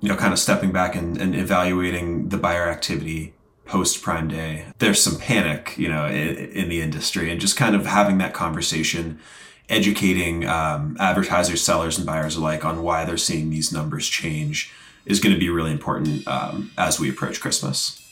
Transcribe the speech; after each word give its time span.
you 0.00 0.08
know, 0.08 0.16
kind 0.16 0.32
of 0.32 0.38
stepping 0.38 0.72
back 0.72 0.94
and, 0.94 1.16
and 1.20 1.34
evaluating 1.34 2.28
the 2.28 2.36
buyer 2.36 2.68
activity 2.68 3.34
post 3.64 4.02
Prime 4.02 4.28
Day, 4.28 4.66
there's 4.78 5.02
some 5.02 5.18
panic, 5.18 5.76
you 5.76 5.88
know, 5.88 6.06
in, 6.06 6.36
in, 6.36 6.68
the 6.68 6.80
industry, 6.80 7.30
and 7.30 7.40
just 7.40 7.56
kind 7.56 7.76
of 7.76 7.84
having 7.84 8.18
that 8.18 8.32
conversation, 8.32 9.20
educating 9.68 10.46
um, 10.48 10.96
advertisers, 10.98 11.62
sellers, 11.62 11.98
and 11.98 12.06
buyers 12.06 12.36
alike 12.36 12.64
on 12.64 12.82
why 12.82 13.04
they're 13.04 13.18
seeing 13.18 13.50
these 13.50 13.70
numbers 13.72 14.08
change 14.08 14.72
is 15.04 15.20
going 15.20 15.34
to 15.34 15.40
be 15.40 15.50
really 15.50 15.72
important 15.72 16.26
um, 16.26 16.70
as 16.78 16.98
we 16.98 17.08
approach 17.10 17.40
Christmas. 17.40 18.02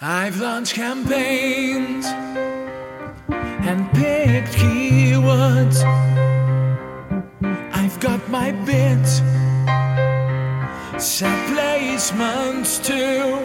I've 0.00 0.40
launched 0.40 0.74
campaigns 0.74 2.06
and 3.26 3.90
picked 3.92 4.54
keywords. 4.54 5.82
I've 7.72 7.98
got 8.00 8.28
my 8.28 8.52
bids, 8.52 9.20
set 11.00 11.48
placements 11.50 12.82
too. 12.84 13.44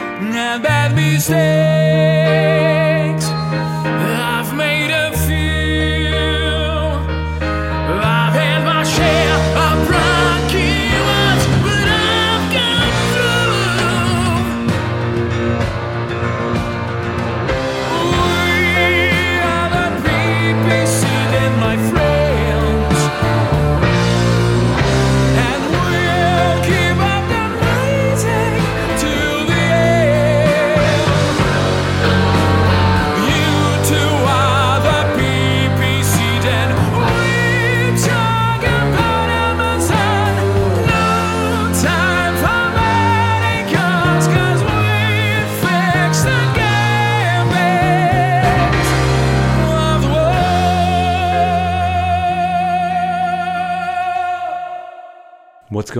And 0.00 0.62
bad 0.62 0.94
mistakes. 0.94 2.61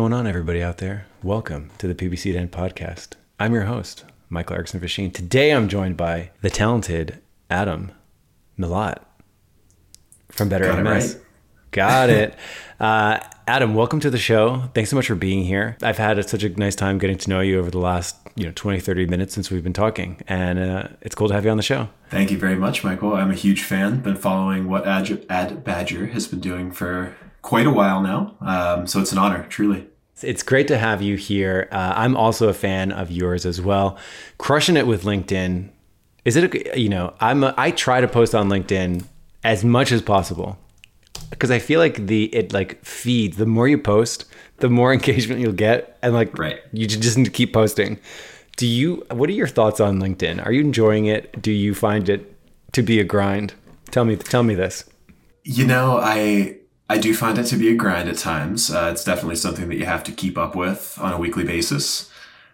Going 0.03 0.15
on, 0.15 0.27
everybody 0.27 0.61
out 0.61 0.79
there? 0.79 1.07
Welcome 1.23 1.71
to 1.79 1.87
the 1.87 1.95
PPC 1.95 2.33
Den 2.33 2.49
podcast. 2.49 3.11
I'm 3.39 3.55
your 3.55 3.67
host, 3.67 4.05
Michael 4.29 4.57
Erickson 4.57 4.81
Facchin. 4.81 5.15
Today 5.15 5.53
I'm 5.53 5.69
joined 5.69 5.97
by 5.97 6.33
the 6.41 6.51
talented 6.51 7.21
Adam 7.49 7.93
Milat 8.59 8.99
from 10.29 10.49
Better 10.49 10.65
Got 10.65 10.83
MS. 10.83 11.15
It 11.15 11.17
right. 11.19 11.27
Got 11.71 12.11
it. 12.11 12.37
Uh, 12.81 13.21
Adam, 13.47 13.77
welcome 13.77 14.01
to 14.01 14.11
the 14.11 14.19
show. 14.19 14.65
Thanks 14.75 14.91
so 14.91 14.97
much 14.97 15.07
for 15.07 15.15
being 15.15 15.45
here. 15.45 15.77
I've 15.85 15.99
had 15.99 16.29
such 16.29 16.43
a 16.43 16.49
nice 16.49 16.75
time 16.75 16.99
getting 16.99 17.17
to 17.19 17.31
know 17.31 17.39
you 17.39 17.61
over 17.61 17.71
the 17.71 17.79
last 17.79 18.17
you 18.35 18.45
know 18.45 18.51
20, 18.57 18.81
30 18.81 19.07
minutes 19.07 19.33
since 19.33 19.53
we've 19.53 19.63
been 19.63 19.73
talking, 19.73 20.21
and 20.27 20.59
uh, 20.59 20.89
it's 21.01 21.15
cool 21.15 21.29
to 21.29 21.35
have 21.35 21.45
you 21.45 21.53
on 21.53 21.59
the 21.59 21.63
show. 21.63 21.91
Thank 22.11 22.33
you 22.33 22.39
very 22.39 22.57
much, 22.57 22.83
Michael. 22.83 23.15
I'm 23.15 23.31
a 23.31 23.37
huge 23.37 23.63
fan. 23.63 24.01
Been 24.01 24.17
following 24.17 24.69
what 24.69 24.85
Ad, 24.85 25.25
Ad 25.31 25.63
Badger 25.63 26.07
has 26.07 26.27
been 26.27 26.41
doing 26.41 26.73
for 26.73 27.15
quite 27.41 27.69
a 27.69 27.71
while 27.71 28.01
now. 28.03 28.35
Um, 28.41 28.89
so 28.89 29.01
it's 29.01 29.13
an 29.13 29.19
honor, 29.19 29.47
truly. 29.49 29.87
It's 30.25 30.43
great 30.43 30.69
to 30.69 30.79
have 30.79 31.03
you 31.03 31.17
here. 31.17 31.69
Uh, 31.71 31.95
I'm 31.97 32.17
also 32.17 32.49
a 32.49 32.55
fan 32.55 32.93
of 32.93 33.11
yours 33.11 33.47
as 33.47 33.61
well. 33.61 33.99
Crushing 34.39 34.77
it 34.77 34.87
with 34.87 35.05
LinkedIn. 35.05 35.71
Is 36.25 36.37
it 36.37 36.55
a, 36.55 36.79
you 36.79 36.89
know 36.89 37.15
I'm 37.21 37.43
a, 37.43 37.55
I 37.57 37.73
try 37.73 38.01
to 38.01 38.09
post 38.09 38.35
on 38.35 38.49
LinkedIn 38.49 39.05
as 39.45 39.65
much 39.65 39.91
as 39.91 40.03
possible 40.03 40.59
because 41.31 41.51
I 41.51 41.59
feel 41.59 41.81
like 41.81 42.07
the 42.07 42.25
it 42.35 42.53
like 42.53 42.85
feeds. 42.85 43.37
The 43.37 43.47
more 43.47 43.67
you 43.67 43.79
post, 43.79 44.27
the 44.59 44.71
more 44.71 44.93
engagement 44.99 45.41
you'll 45.41 45.53
get, 45.53 45.99
and 46.03 46.15
like 46.15 46.37
right. 46.39 46.61
you 46.73 46.87
just 46.87 47.19
need 47.19 47.25
to 47.25 47.31
keep 47.31 47.53
posting. 47.53 47.99
Do 48.57 48.67
you? 48.67 49.05
What 49.11 49.29
are 49.29 49.33
your 49.33 49.49
thoughts 49.49 49.81
on 49.81 49.99
LinkedIn? 49.99 50.45
Are 50.45 50.53
you 50.53 50.61
enjoying 50.61 51.07
it? 51.07 51.41
Do 51.41 51.51
you 51.51 51.75
find 51.75 52.09
it 52.09 52.37
to 52.73 52.83
be 52.83 53.01
a 53.01 53.05
grind? 53.05 53.55
Tell 53.91 54.05
me. 54.05 54.17
Tell 54.17 54.43
me 54.43 54.55
this. 54.55 54.85
You 55.43 55.67
know, 55.67 55.99
I 55.99 56.59
I 56.89 56.99
do 56.99 57.15
find 57.15 57.39
it 57.39 57.45
to 57.45 57.57
be 57.57 57.71
a 57.71 57.75
grind 57.75 58.09
at 58.09 58.19
times. 58.19 58.71
Uh, 58.71 58.91
it's 58.93 59.05
definitely 59.05 59.37
something 59.37 59.69
that 59.69 59.77
you 59.77 59.87
have 59.87 60.05
to 60.05 60.13
keep 60.13 60.37
up 60.37 60.55
with 60.55 60.99
on 61.01 61.13
a 61.13 61.19
weekly 61.19 61.45
basis. 61.45 62.11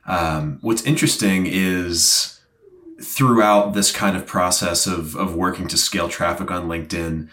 Um, 0.07 0.59
what's 0.63 0.83
interesting 0.83 1.47
is 1.47 2.41
throughout 3.03 3.75
this 3.75 3.93
kind 3.93 4.17
of 4.17 4.27
process 4.27 4.87
of, 4.87 5.15
of 5.15 5.35
working 5.35 5.69
to 5.69 5.77
scale 5.77 6.09
traffic 6.09 6.51
on 6.51 6.69
LinkedIn, 6.69 7.29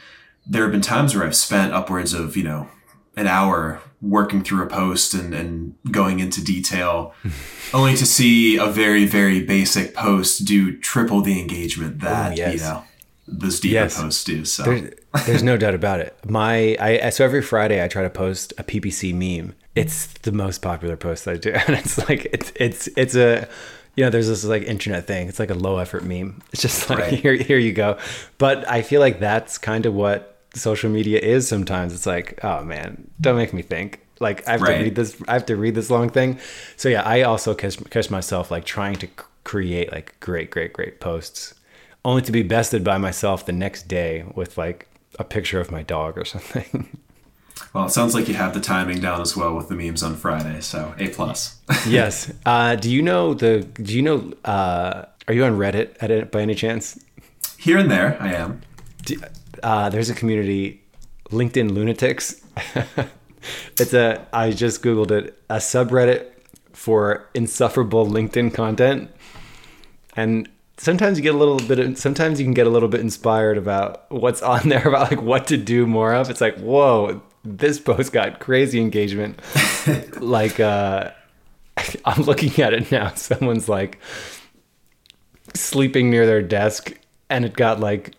there 0.45 0.63
have 0.63 0.71
been 0.71 0.81
times 0.81 1.15
where 1.15 1.25
I've 1.25 1.35
spent 1.35 1.73
upwards 1.73 2.13
of, 2.13 2.37
you 2.37 2.43
know, 2.43 2.69
an 3.15 3.27
hour 3.27 3.81
working 4.01 4.43
through 4.43 4.63
a 4.63 4.67
post 4.67 5.13
and, 5.13 5.33
and 5.33 5.75
going 5.89 6.19
into 6.19 6.43
detail, 6.43 7.13
only 7.73 7.95
to 7.95 8.05
see 8.05 8.57
a 8.57 8.67
very, 8.67 9.05
very 9.05 9.43
basic 9.43 9.95
post 9.95 10.45
do 10.45 10.77
triple 10.77 11.21
the 11.21 11.39
engagement 11.39 11.99
that, 12.01 12.31
oh, 12.31 12.35
yes. 12.35 12.53
you 12.53 12.59
know, 12.59 12.83
those 13.27 13.59
deeper 13.59 13.73
yes. 13.73 13.99
posts 13.99 14.23
do. 14.23 14.45
So 14.45 14.63
there's, 14.63 14.93
there's 15.25 15.43
no 15.43 15.57
doubt 15.57 15.75
about 15.75 15.99
it. 15.99 16.17
My 16.25 16.77
I 16.79 17.09
so 17.09 17.25
every 17.25 17.41
Friday 17.41 17.83
I 17.83 17.87
try 17.87 18.03
to 18.03 18.09
post 18.09 18.53
a 18.57 18.63
PPC 18.63 19.13
meme. 19.13 19.55
It's 19.75 20.07
the 20.07 20.31
most 20.31 20.61
popular 20.61 20.95
post 20.95 21.25
that 21.25 21.35
I 21.35 21.37
do, 21.37 21.51
and 21.67 21.77
it's 21.77 21.97
like 22.09 22.25
it's 22.25 22.51
it's 22.55 22.87
it's 22.95 23.15
a 23.15 23.47
you 23.95 24.03
know 24.03 24.09
there's 24.09 24.27
this 24.27 24.43
like 24.43 24.63
internet 24.63 25.07
thing. 25.07 25.27
It's 25.27 25.39
like 25.39 25.49
a 25.49 25.55
low 25.55 25.77
effort 25.77 26.03
meme. 26.03 26.41
It's 26.51 26.61
just 26.61 26.89
like 26.89 26.99
right. 26.99 27.13
here 27.13 27.33
here 27.33 27.57
you 27.57 27.73
go. 27.73 27.97
But 28.37 28.69
I 28.69 28.81
feel 28.81 29.01
like 29.01 29.19
that's 29.19 29.57
kind 29.57 29.85
of 29.85 29.93
what 29.93 30.37
social 30.53 30.89
media 30.89 31.19
is 31.19 31.47
sometimes. 31.47 31.93
It's 31.93 32.05
like 32.05 32.39
oh 32.43 32.63
man, 32.63 33.09
don't 33.19 33.37
make 33.37 33.53
me 33.53 33.61
think. 33.61 34.01
Like 34.19 34.47
I 34.47 34.51
have 34.53 34.61
right. 34.61 34.77
to 34.77 34.83
read 34.83 34.95
this. 34.95 35.21
I 35.27 35.33
have 35.33 35.45
to 35.47 35.55
read 35.55 35.75
this 35.75 35.89
long 35.89 36.09
thing. 36.09 36.39
So 36.77 36.89
yeah, 36.89 37.03
I 37.03 37.23
also 37.23 37.53
catch, 37.53 37.77
catch 37.89 38.09
myself 38.09 38.49
like 38.49 38.65
trying 38.65 38.95
to 38.95 39.07
create 39.43 39.91
like 39.91 40.19
great 40.21 40.49
great 40.49 40.73
great 40.73 40.99
posts 40.99 41.53
only 42.05 42.21
to 42.21 42.31
be 42.31 42.43
bested 42.43 42.83
by 42.83 42.97
myself 42.97 43.45
the 43.45 43.51
next 43.51 43.87
day 43.87 44.23
with 44.35 44.57
like 44.57 44.87
a 45.17 45.23
picture 45.23 45.59
of 45.59 45.71
my 45.71 45.83
dog 45.83 46.17
or 46.17 46.25
something. 46.25 46.97
Well, 47.73 47.85
it 47.85 47.89
sounds 47.89 48.13
like 48.13 48.29
you 48.29 48.35
have 48.35 48.53
the 48.53 48.61
timing 48.61 49.01
down 49.01 49.19
as 49.19 49.35
well 49.35 49.53
with 49.53 49.67
the 49.67 49.75
memes 49.75 50.01
on 50.01 50.15
Friday, 50.15 50.61
so 50.61 50.93
A 50.97 51.09
plus. 51.09 51.59
yes. 51.87 52.31
Uh, 52.45 52.75
do 52.75 52.89
you 52.89 53.01
know 53.01 53.33
the? 53.33 53.67
Do 53.73 53.93
you 53.93 54.01
know? 54.01 54.31
Uh, 54.45 55.05
are 55.27 55.33
you 55.33 55.43
on 55.43 55.57
Reddit 55.57 55.95
at 55.99 56.09
it 56.09 56.31
by 56.31 56.41
any 56.41 56.55
chance? 56.55 57.03
Here 57.57 57.77
and 57.77 57.91
there, 57.91 58.17
I 58.21 58.33
am. 58.33 58.61
Do, 59.03 59.17
uh, 59.61 59.89
there's 59.89 60.09
a 60.09 60.13
community, 60.13 60.83
LinkedIn 61.31 61.71
lunatics. 61.71 62.41
it's 63.77 63.93
a. 63.93 64.25
I 64.31 64.51
just 64.51 64.81
googled 64.81 65.11
it. 65.11 65.37
A 65.49 65.57
subreddit 65.57 66.27
for 66.71 67.27
insufferable 67.33 68.05
LinkedIn 68.05 68.53
content, 68.53 69.11
and 70.15 70.47
sometimes 70.77 71.17
you 71.17 71.23
get 71.23 71.35
a 71.35 71.37
little 71.37 71.57
bit 71.57 71.79
of, 71.79 71.97
sometimes 71.97 72.39
you 72.39 72.45
can 72.45 72.53
get 72.53 72.67
a 72.67 72.69
little 72.69 72.89
bit 72.89 73.01
inspired 73.01 73.57
about 73.57 74.09
what's 74.11 74.41
on 74.41 74.69
there 74.69 74.87
about 74.87 75.11
like 75.11 75.21
what 75.21 75.47
to 75.47 75.57
do 75.57 75.85
more 75.87 76.13
of. 76.13 76.29
It's 76.29 76.41
like 76.41 76.57
whoa 76.57 77.21
this 77.45 77.79
post 77.79 78.11
got 78.11 78.39
crazy 78.39 78.79
engagement. 78.79 79.39
Like 80.19 80.59
uh 80.59 81.11
i'm 82.05 82.23
looking 82.23 82.63
at 82.63 82.73
it 82.73 82.91
now. 82.91 83.13
Someone's 83.13 83.69
like 83.69 83.99
sleeping 85.53 86.09
near 86.09 86.25
their 86.25 86.41
desk 86.41 86.97
and 87.29 87.45
it 87.45 87.53
got 87.53 87.79
like 87.79 88.15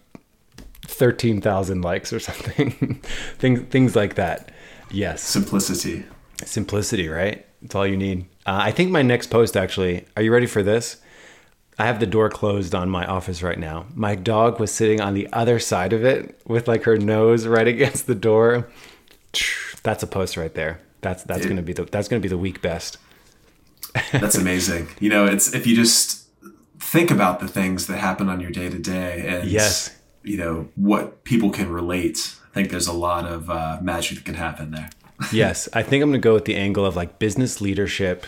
13,000 0.87 1.83
likes 1.83 2.13
or 2.13 2.21
something. 2.21 3.03
Things 3.39 3.61
things 3.71 3.97
like 3.97 4.15
that. 4.15 4.53
Yes. 4.91 5.23
Simplicity. 5.23 6.05
Simplicity 6.45 7.09
right? 7.09 7.45
It's 7.63 7.75
all 7.75 7.87
you 7.87 7.97
need. 7.97 8.27
Uh, 8.47 8.61
i 8.63 8.71
think 8.71 8.93
my 8.93 9.03
next 9.03 9.27
post 9.27 9.57
actually 9.57 10.05
are 10.17 10.23
you 10.23 10.33
ready 10.33 10.47
for 10.47 10.63
this 10.63 10.99
I 11.79 11.87
have 11.87 12.01
the 12.01 12.07
door 12.07 12.31
closed 12.31 12.75
on 12.75 12.89
my 12.89 13.05
office 13.05 13.43
right 13.43 13.59
now. 13.59 13.87
My 13.95 14.15
dog 14.15 14.59
was 14.59 14.73
sitting 14.73 15.01
on 15.01 15.15
the 15.15 15.29
other 15.33 15.59
side 15.59 15.93
of 15.93 16.05
it 16.05 16.41
with 16.47 16.69
like 16.69 16.85
her 16.85 16.97
nose 16.97 17.47
right 17.47 17.67
against 17.77 18.07
the 18.07 18.15
door. 18.15 18.69
That's 19.83 20.03
a 20.03 20.07
post 20.07 20.37
right 20.37 20.53
there. 20.55 20.81
That's 21.01 21.23
that's 21.23 21.47
gonna 21.47 21.63
be 21.63 21.73
the 21.73 21.85
that's 21.85 22.09
gonna 22.09 22.21
be 22.21 22.29
the 22.29 22.39
week 22.39 22.61
best. 22.61 22.99
that's 24.13 24.35
amazing. 24.35 24.89
You 24.99 25.09
know, 25.09 25.25
it's 25.25 25.55
if 25.55 25.65
you 25.65 25.77
just 25.77 26.27
think 26.81 27.13
about 27.13 27.39
the 27.39 27.47
things 27.47 27.87
that 27.87 27.99
happen 27.99 28.29
on 28.29 28.41
your 28.41 28.51
day 28.51 28.69
to 28.69 28.79
day 28.79 29.25
and 29.27 29.49
yes, 29.49 29.97
you 30.25 30.37
know 30.37 30.69
what 30.75 31.23
people 31.23 31.51
can 31.51 31.71
relate. 31.71 32.35
I 32.51 32.55
think 32.55 32.71
there's 32.71 32.89
a 32.89 32.93
lot 32.93 33.25
of 33.25 33.49
uh, 33.49 33.79
magic 33.81 34.19
that 34.19 34.25
can 34.25 34.35
happen 34.35 34.73
there. 34.73 34.91
yes, 35.33 35.69
I 35.73 35.85
think 35.85 36.03
I'm 36.03 36.11
gonna 36.11 36.19
go 36.19 36.35
with 36.35 36.47
the 36.47 36.57
angle 36.57 36.85
of 36.85 36.97
like 36.97 37.21
business 37.21 37.61
leadership 37.61 38.27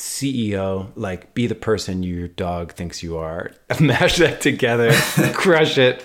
CEO, 0.00 0.90
like 0.96 1.34
be 1.34 1.46
the 1.46 1.54
person 1.54 2.02
your 2.02 2.28
dog 2.28 2.72
thinks 2.72 3.02
you 3.02 3.18
are. 3.18 3.52
Mash 3.80 4.16
that 4.16 4.40
together, 4.40 4.92
crush 5.34 5.78
it. 5.78 6.04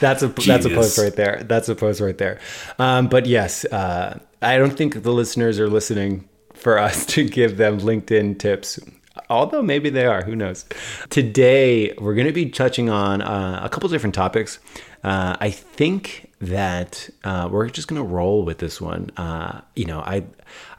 That's 0.00 0.22
a 0.22 0.28
Genius. 0.28 0.46
that's 0.46 0.66
a 0.66 0.70
post 0.70 0.98
right 0.98 1.14
there. 1.14 1.42
That's 1.44 1.68
a 1.68 1.74
post 1.74 2.00
right 2.00 2.16
there. 2.16 2.40
Um, 2.78 3.08
but 3.08 3.26
yes, 3.26 3.64
uh, 3.66 4.18
I 4.40 4.58
don't 4.58 4.76
think 4.76 5.02
the 5.02 5.12
listeners 5.12 5.60
are 5.60 5.68
listening 5.68 6.28
for 6.54 6.78
us 6.88 7.04
to 7.06 7.28
give 7.28 7.56
them 7.58 7.78
LinkedIn 7.80 8.38
tips. 8.38 8.80
Although 9.28 9.62
maybe 9.62 9.90
they 9.90 10.06
are, 10.06 10.22
who 10.22 10.36
knows? 10.36 10.64
Today, 11.10 11.92
we're 11.98 12.14
going 12.14 12.26
to 12.26 12.32
be 12.32 12.50
touching 12.50 12.90
on 12.90 13.22
uh, 13.22 13.60
a 13.62 13.68
couple 13.68 13.88
different 13.88 14.14
topics. 14.14 14.58
Uh, 15.02 15.36
I 15.40 15.50
think 15.50 16.30
that 16.40 17.08
uh, 17.24 17.48
we're 17.50 17.68
just 17.68 17.88
going 17.88 18.00
to 18.00 18.06
roll 18.06 18.44
with 18.44 18.58
this 18.58 18.80
one. 18.80 19.10
Uh, 19.16 19.62
you 19.74 19.84
know, 19.84 20.00
I 20.00 20.24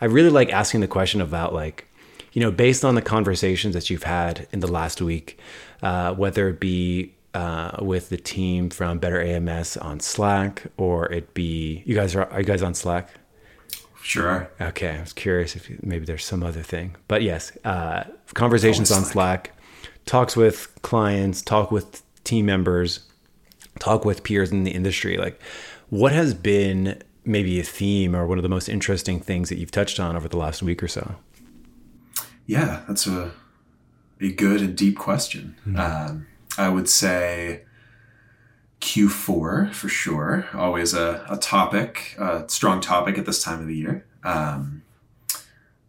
I 0.01 0.05
really 0.05 0.29
like 0.29 0.51
asking 0.51 0.81
the 0.81 0.87
question 0.87 1.19
about 1.19 1.53
like, 1.53 1.87
you 2.33 2.41
know, 2.41 2.51
based 2.51 2.83
on 2.85 2.95
the 2.95 3.01
conversations 3.01 3.73
that 3.73 3.89
you've 3.89 4.03
had 4.03 4.47
in 4.51 4.59
the 4.59 4.67
last 4.67 5.01
week, 5.01 5.39
uh, 5.81 6.13
whether 6.13 6.49
it 6.49 6.59
be 6.59 7.13
uh, 7.33 7.77
with 7.81 8.09
the 8.09 8.17
team 8.17 8.69
from 8.69 8.97
Better 8.99 9.21
AMS 9.21 9.77
on 9.77 9.99
Slack, 9.99 10.63
or 10.77 11.11
it 11.11 11.33
be 11.33 11.83
you 11.85 11.95
guys 11.95 12.15
are 12.15 12.25
are 12.31 12.39
you 12.39 12.45
guys 12.45 12.61
on 12.61 12.73
Slack? 12.73 13.09
Sure. 14.01 14.49
Okay, 14.61 14.91
I 14.97 15.01
was 15.01 15.11
curious 15.13 15.55
if 15.55 15.69
you- 15.69 15.79
maybe 15.83 16.05
there's 16.05 16.23
some 16.23 16.41
other 16.41 16.61
thing, 16.63 16.95
but 17.07 17.21
yes, 17.23 17.51
uh, 17.65 18.03
conversations 18.33 18.89
on 18.91 19.03
Slack. 19.03 19.47
Slack, 19.47 19.53
talks 20.05 20.35
with 20.37 20.69
clients, 20.81 21.41
talk 21.41 21.71
with 21.71 22.01
team 22.23 22.45
members, 22.45 23.01
talk 23.79 24.05
with 24.05 24.23
peers 24.23 24.51
in 24.51 24.63
the 24.63 24.71
industry. 24.71 25.17
Like, 25.17 25.41
what 25.89 26.13
has 26.13 26.33
been 26.33 27.01
maybe 27.25 27.59
a 27.59 27.63
theme 27.63 28.15
or 28.15 28.25
one 28.25 28.37
of 28.37 28.43
the 28.43 28.49
most 28.49 28.69
interesting 28.69 29.19
things 29.19 29.49
that 29.49 29.57
you've 29.57 29.71
touched 29.71 29.99
on 29.99 30.15
over 30.15 30.29
the 30.29 30.37
last 30.37 30.63
week 30.63 30.81
or 30.81 30.87
so? 30.87 31.15
Yeah, 32.47 32.83
that's 32.87 33.05
a 33.05 33.31
a 34.19 34.31
good 34.31 34.61
and 34.61 34.75
deep 34.75 34.97
question. 34.97 35.55
Hmm. 35.63 35.77
Um, 35.77 36.27
I 36.57 36.69
would 36.69 36.89
say 36.89 37.61
Q4 38.81 39.73
for 39.73 39.89
sure. 39.89 40.47
Always 40.53 40.93
a, 40.93 41.25
a 41.29 41.37
topic, 41.37 42.15
a 42.17 42.45
strong 42.47 42.81
topic 42.81 43.17
at 43.17 43.25
this 43.25 43.43
time 43.43 43.61
of 43.61 43.67
the 43.67 43.75
year. 43.75 44.05
Um, 44.23 44.83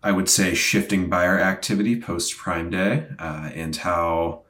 I 0.02 0.12
would 0.12 0.28
say 0.28 0.54
shifting 0.54 1.08
buyer 1.08 1.38
activity 1.38 2.00
post 2.00 2.36
Prime 2.36 2.70
Day 2.70 3.06
uh, 3.18 3.50
and 3.54 3.74
how 3.76 4.42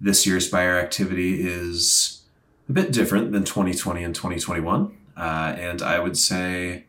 this 0.00 0.26
year's 0.26 0.48
buyer 0.48 0.78
activity 0.78 1.46
is 1.46 2.22
a 2.68 2.72
bit 2.72 2.92
different 2.92 3.32
than 3.32 3.44
2020 3.44 4.02
and 4.02 4.14
2021. 4.14 4.96
Uh, 5.16 5.20
and 5.20 5.82
I 5.82 5.98
would 5.98 6.16
say 6.16 6.84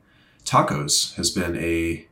tacos 0.45 1.15
has 1.15 1.29
been 1.29 1.55
a 1.57 2.07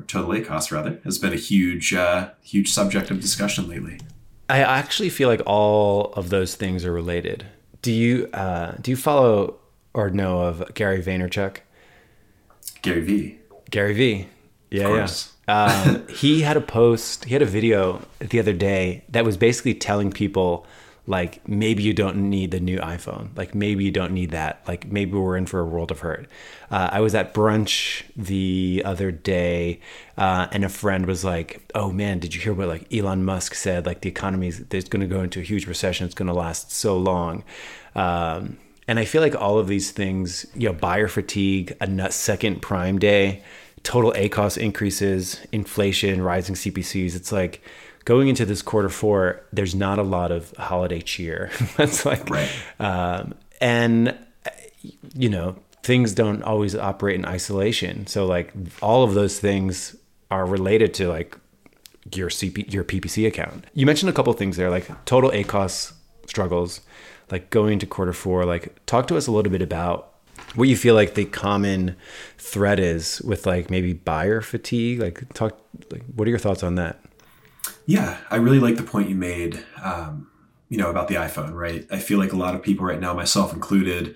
or 0.00 0.04
total 0.04 0.30
ACOS 0.32 0.70
rather 0.72 1.00
has 1.04 1.18
been 1.18 1.32
a 1.32 1.36
huge 1.36 1.92
uh, 1.94 2.30
huge 2.42 2.70
subject 2.70 3.10
of 3.10 3.20
discussion 3.20 3.68
lately. 3.68 4.00
I 4.48 4.60
actually 4.60 5.10
feel 5.10 5.28
like 5.28 5.42
all 5.46 6.12
of 6.14 6.30
those 6.30 6.54
things 6.56 6.84
are 6.84 6.92
related. 6.92 7.46
Do 7.82 7.92
you 7.92 8.28
uh, 8.32 8.72
do 8.80 8.90
you 8.90 8.96
follow 8.96 9.56
or 9.94 10.10
know 10.10 10.40
of 10.40 10.74
Gary 10.74 11.02
Vaynerchuk? 11.02 11.58
Gary 12.82 13.00
V. 13.02 13.38
Gary 13.70 13.94
V. 13.94 14.26
Yeah, 14.70 14.88
Of 14.88 15.32
yeah. 15.48 15.64
um, 15.86 16.06
he 16.08 16.42
had 16.42 16.56
a 16.56 16.60
post. 16.60 17.24
He 17.24 17.32
had 17.32 17.42
a 17.42 17.46
video 17.46 18.02
the 18.20 18.38
other 18.38 18.52
day 18.52 19.04
that 19.08 19.24
was 19.24 19.36
basically 19.36 19.74
telling 19.74 20.12
people 20.12 20.66
like 21.06 21.46
maybe 21.48 21.82
you 21.82 21.92
don't 21.92 22.16
need 22.30 22.50
the 22.50 22.60
new 22.60 22.78
iPhone. 22.78 23.36
Like 23.36 23.54
maybe 23.54 23.84
you 23.84 23.90
don't 23.90 24.12
need 24.12 24.30
that. 24.30 24.62
Like 24.68 24.86
maybe 24.86 25.12
we're 25.12 25.36
in 25.36 25.46
for 25.46 25.60
a 25.60 25.64
world 25.64 25.90
of 25.90 26.00
hurt. 26.00 26.28
Uh, 26.70 26.88
I 26.92 27.00
was 27.00 27.14
at 27.14 27.34
brunch 27.34 28.04
the 28.16 28.82
other 28.84 29.10
day, 29.10 29.80
uh, 30.16 30.46
and 30.52 30.64
a 30.64 30.68
friend 30.68 31.06
was 31.06 31.24
like, 31.24 31.70
"Oh 31.74 31.90
man, 31.90 32.18
did 32.18 32.34
you 32.34 32.40
hear 32.40 32.52
what 32.52 32.68
like 32.68 32.92
Elon 32.92 33.24
Musk 33.24 33.54
said? 33.54 33.86
Like 33.86 34.02
the 34.02 34.08
economy's 34.08 34.58
there's 34.66 34.88
going 34.88 35.00
to 35.00 35.12
go 35.12 35.22
into 35.22 35.40
a 35.40 35.42
huge 35.42 35.66
recession. 35.66 36.06
It's 36.06 36.14
going 36.14 36.28
to 36.28 36.34
last 36.34 36.70
so 36.72 36.96
long." 36.96 37.44
Um, 37.94 38.58
and 38.86 38.98
I 38.98 39.04
feel 39.04 39.22
like 39.22 39.36
all 39.36 39.58
of 39.58 39.68
these 39.68 39.92
things, 39.92 40.46
you 40.54 40.68
know, 40.68 40.72
buyer 40.74 41.06
fatigue, 41.06 41.76
a 41.80 41.86
nut 41.86 42.12
second 42.12 42.60
prime 42.60 42.98
day, 42.98 43.42
total 43.82 44.12
ACOS 44.12 44.58
increases, 44.58 45.40
inflation, 45.52 46.22
rising 46.22 46.54
CPCs. 46.54 47.14
It's 47.14 47.32
like 47.32 47.62
going 48.10 48.26
into 48.26 48.44
this 48.44 48.60
quarter 48.60 48.88
four, 48.88 49.40
there's 49.52 49.72
not 49.72 49.96
a 50.00 50.02
lot 50.02 50.32
of 50.32 50.50
holiday 50.58 51.00
cheer. 51.00 51.48
That's 51.76 52.04
like, 52.04 52.28
Right. 52.28 52.50
um, 52.80 53.34
and 53.60 54.18
you 55.14 55.28
know, 55.28 55.54
things 55.84 56.12
don't 56.12 56.42
always 56.42 56.74
operate 56.74 57.14
in 57.14 57.24
isolation. 57.24 58.08
So 58.08 58.26
like 58.26 58.52
all 58.82 59.04
of 59.04 59.14
those 59.14 59.38
things 59.38 59.94
are 60.28 60.44
related 60.44 60.92
to 60.94 61.08
like 61.08 61.38
your 62.12 62.30
CP, 62.30 62.72
your 62.72 62.82
PPC 62.82 63.28
account. 63.28 63.64
You 63.74 63.86
mentioned 63.86 64.10
a 64.10 64.12
couple 64.12 64.32
things 64.32 64.56
there, 64.56 64.70
like 64.70 64.88
total 65.04 65.30
ACOS 65.30 65.92
struggles, 66.26 66.80
like 67.30 67.50
going 67.50 67.74
into 67.74 67.86
quarter 67.86 68.12
four. 68.12 68.44
Like, 68.44 68.74
talk 68.86 69.06
to 69.08 69.16
us 69.16 69.28
a 69.28 69.30
little 69.30 69.52
bit 69.52 69.62
about 69.62 70.14
what 70.56 70.66
you 70.68 70.76
feel 70.76 70.96
like 70.96 71.14
the 71.14 71.26
common 71.26 71.94
thread 72.38 72.80
is 72.80 73.22
with 73.22 73.46
like 73.46 73.70
maybe 73.70 73.92
buyer 73.92 74.40
fatigue. 74.40 74.98
Like, 74.98 75.32
talk. 75.32 75.56
Like, 75.92 76.02
what 76.16 76.26
are 76.26 76.30
your 76.30 76.40
thoughts 76.40 76.64
on 76.64 76.74
that? 76.74 76.98
Yeah, 77.86 78.18
I 78.30 78.36
really 78.36 78.60
like 78.60 78.76
the 78.76 78.82
point 78.82 79.08
you 79.08 79.14
made. 79.14 79.64
Um, 79.82 80.30
you 80.68 80.78
know 80.78 80.88
about 80.88 81.08
the 81.08 81.16
iPhone, 81.16 81.52
right? 81.52 81.86
I 81.90 81.98
feel 81.98 82.18
like 82.18 82.32
a 82.32 82.36
lot 82.36 82.54
of 82.54 82.62
people 82.62 82.86
right 82.86 83.00
now, 83.00 83.12
myself 83.12 83.52
included, 83.52 84.14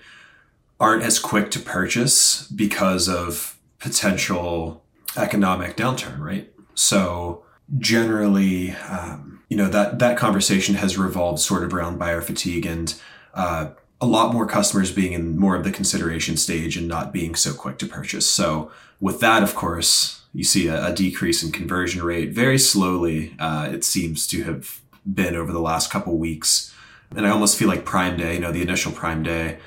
aren't 0.79 1.03
as 1.03 1.19
quick 1.19 1.51
to 1.51 1.59
purchase 1.59 2.47
because 2.47 3.09
of 3.09 3.59
potential 3.79 4.83
economic 5.17 5.75
downturn, 5.75 6.19
right? 6.19 6.51
So 6.73 7.43
generally, 7.77 8.71
um, 8.71 9.41
you 9.49 9.57
know 9.57 9.67
that 9.67 9.99
that 9.99 10.17
conversation 10.17 10.75
has 10.75 10.97
revolved 10.97 11.39
sort 11.39 11.63
of 11.63 11.73
around 11.73 11.99
buyer 11.99 12.21
fatigue 12.21 12.65
and 12.65 12.95
uh, 13.33 13.71
a 14.01 14.05
lot 14.05 14.33
more 14.33 14.45
customers 14.45 14.91
being 14.91 15.13
in 15.13 15.37
more 15.37 15.55
of 15.55 15.63
the 15.63 15.71
consideration 15.71 16.37
stage 16.37 16.77
and 16.77 16.87
not 16.87 17.13
being 17.13 17.35
so 17.35 17.53
quick 17.53 17.77
to 17.79 17.85
purchase. 17.85 18.29
So 18.29 18.71
with 18.99 19.19
that, 19.19 19.43
of 19.43 19.55
course, 19.55 20.21
you 20.35 20.43
see 20.43 20.67
a, 20.67 20.87
a 20.87 20.93
decrease 20.93 21.43
in 21.43 21.51
conversion 21.51 22.03
rate 22.03 22.31
very 22.31 22.59
slowly. 22.59 23.35
Uh, 23.39 23.69
it 23.71 23.83
seems 23.83 24.27
to 24.27 24.43
have 24.43 24.81
been 25.11 25.35
over 25.35 25.51
the 25.51 25.59
last 25.59 25.91
couple 25.91 26.17
weeks, 26.17 26.73
and 27.15 27.25
I 27.25 27.29
almost 27.29 27.57
feel 27.57 27.67
like 27.67 27.85
Prime 27.85 28.17
Day, 28.17 28.35
you 28.35 28.39
know, 28.39 28.51
the 28.51 28.61
initial 28.61 28.91
Prime 28.91 29.23
Day, 29.23 29.57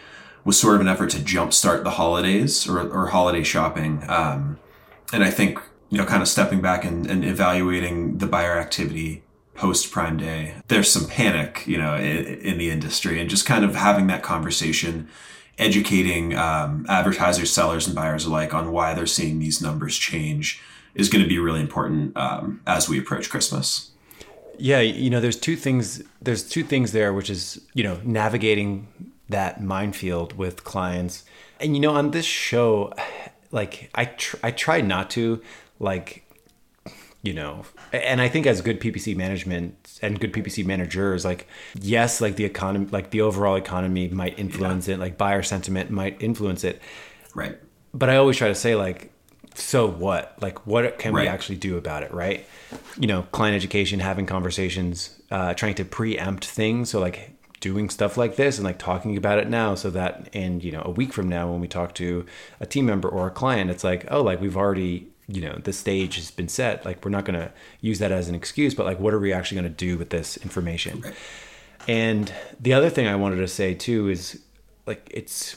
was 0.44 0.59
sort 0.59 0.76
of 0.76 0.81
an 0.81 0.88
effort 0.88 1.11
to 1.11 1.19
jumpstart 1.19 1.85
the 1.85 1.91
holidays 1.91 2.69
or, 2.69 2.81
or 2.81 3.09
holiday 3.09 3.43
shopping. 3.43 4.03
Um, 4.09 4.59
and 5.12 5.25
I 5.25 5.31
think 5.31 5.59
you 5.91 5.99
know, 5.99 6.05
kind 6.05 6.23
of 6.23 6.29
stepping 6.29 6.61
back 6.61 6.85
and, 6.85 7.06
and 7.06 7.25
evaluating 7.25 8.19
the 8.19 8.26
buyer 8.26 8.59
activity 8.59 9.23
post 9.55 9.91
Prime 9.91 10.17
Day, 10.17 10.56
there's 10.69 10.91
some 10.91 11.09
panic, 11.09 11.67
you 11.67 11.79
know, 11.79 11.97
in, 11.97 12.26
in 12.41 12.59
the 12.59 12.71
industry, 12.71 13.21
and 13.21 13.29
just 13.29 13.47
kind 13.47 13.64
of 13.64 13.75
having 13.75 14.06
that 14.09 14.23
conversation, 14.23 15.09
educating 15.59 16.37
um, 16.37 16.87
advertisers, 16.89 17.53
sellers, 17.53 17.87
and 17.87 17.95
buyers 17.95 18.25
alike 18.25 18.55
on 18.55 18.73
why 18.73 18.95
they're 18.95 19.07
seeing 19.07 19.39
these 19.39 19.61
numbers 19.61 19.97
change 19.97 20.63
is 20.95 21.09
going 21.09 21.23
to 21.23 21.29
be 21.29 21.39
really 21.39 21.61
important 21.61 22.17
um, 22.17 22.61
as 22.67 22.89
we 22.89 22.99
approach 22.99 23.31
Christmas. 23.31 23.91
Yeah, 24.59 24.81
you 24.81 25.11
know, 25.11 25.21
there's 25.21 25.38
two 25.38 25.57
things. 25.57 26.03
There's 26.21 26.43
two 26.43 26.65
things 26.65 26.93
there, 26.93 27.12
which 27.12 27.31
is 27.31 27.61
you 27.75 27.85
know 27.85 28.00
navigating 28.05 28.88
that 29.29 29.62
minefield 29.62 30.37
with 30.37 30.65
clients, 30.65 31.25
and 31.61 31.77
you 31.77 31.81
know, 31.81 31.93
on 31.93 32.11
this 32.11 32.25
show, 32.25 32.93
like 33.53 33.91
I 33.95 34.07
tr- 34.07 34.37
I 34.43 34.50
try 34.50 34.81
not 34.81 35.11
to 35.11 35.41
like 35.79 36.27
you 37.23 37.35
know 37.35 37.65
and 37.93 38.21
i 38.21 38.29
think 38.29 38.47
as 38.47 38.61
good 38.61 38.81
ppc 38.81 39.17
management 39.17 39.99
and 40.03 40.21
good 40.21 40.33
ppc 40.33 40.65
managers 40.65 41.25
like 41.25 41.49
yes 41.81 42.21
like 42.21 42.37
the 42.37 42.45
economy 42.45 42.87
like 42.93 43.11
the 43.11 43.21
overall 43.21 43.57
economy 43.57 44.09
might 44.09 44.39
influence 44.39 44.87
it 44.89 44.99
like 45.01 45.19
buyer 45.19 45.43
sentiment 45.43 45.91
might 45.91 46.21
influence 46.23 46.63
it 46.65 46.81
Right. 47.35 47.57
but 47.95 48.09
I 48.11 48.17
always 48.17 48.37
try 48.37 48.49
to 48.49 48.55
say 48.55 48.75
like, 48.75 49.13
so 49.55 49.87
what? 49.87 50.35
Like, 50.41 50.67
what 50.67 50.99
can 50.99 51.13
we 51.13 51.27
actually 51.29 51.57
do 51.57 51.77
about 51.77 52.03
it, 52.03 52.13
right? 52.13 52.47
You 52.99 53.07
know, 53.07 53.23
client 53.33 53.55
education, 53.57 54.01
having 54.01 54.25
conversations, 54.27 55.21
uh, 55.31 55.55
trying 55.55 55.75
to 55.75 55.85
preempt 55.85 56.45
things. 56.45 56.91
So 56.91 57.01
like 57.01 57.33
doing 57.61 57.91
stuff 57.91 58.17
like 58.17 58.37
this 58.37 58.59
and 58.59 58.65
like 58.65 58.79
talking 58.79 59.17
about 59.17 59.39
it 59.39 59.49
now, 59.49 59.75
so 59.75 59.91
that 59.91 60.29
in 60.33 60.61
you 60.61 60.73
know 60.73 60.83
a 60.85 60.91
week 60.91 61.13
from 61.13 61.29
now 61.29 61.51
when 61.51 61.61
we 61.61 61.69
talk 61.69 61.95
to 61.97 62.25
a 62.61 62.67
team 62.67 62.87
member 62.87 63.09
or 63.09 63.27
a 63.29 63.31
client, 63.31 63.71
it's 63.71 63.85
like, 63.85 64.07
oh, 64.11 64.23
like 64.23 64.41
we've 64.41 64.57
already 64.57 65.09
you 65.28 65.42
know 65.42 65.61
the 65.62 65.73
stage 65.73 66.16
has 66.16 66.30
been 66.30 66.49
set. 66.49 66.85
Like 66.85 67.04
we're 67.04 67.11
not 67.11 67.25
gonna 67.25 67.52
use 67.80 67.99
that 67.99 68.11
as 68.11 68.28
an 68.28 68.35
excuse, 68.35 68.75
but 68.75 68.87
like 68.87 68.99
what 68.99 69.14
are 69.14 69.18
we 69.18 69.32
actually 69.32 69.56
gonna 69.56 69.68
do 69.68 69.99
with 69.99 70.11
this 70.11 70.37
information? 70.38 71.04
And 71.87 72.32
the 72.58 72.73
other 72.73 72.90
thing 72.90 73.06
I 73.06 73.14
wanted 73.14 73.37
to 73.37 73.49
say 73.49 73.75
too 73.75 74.08
is 74.08 74.42
like 74.87 75.08
it's 75.12 75.56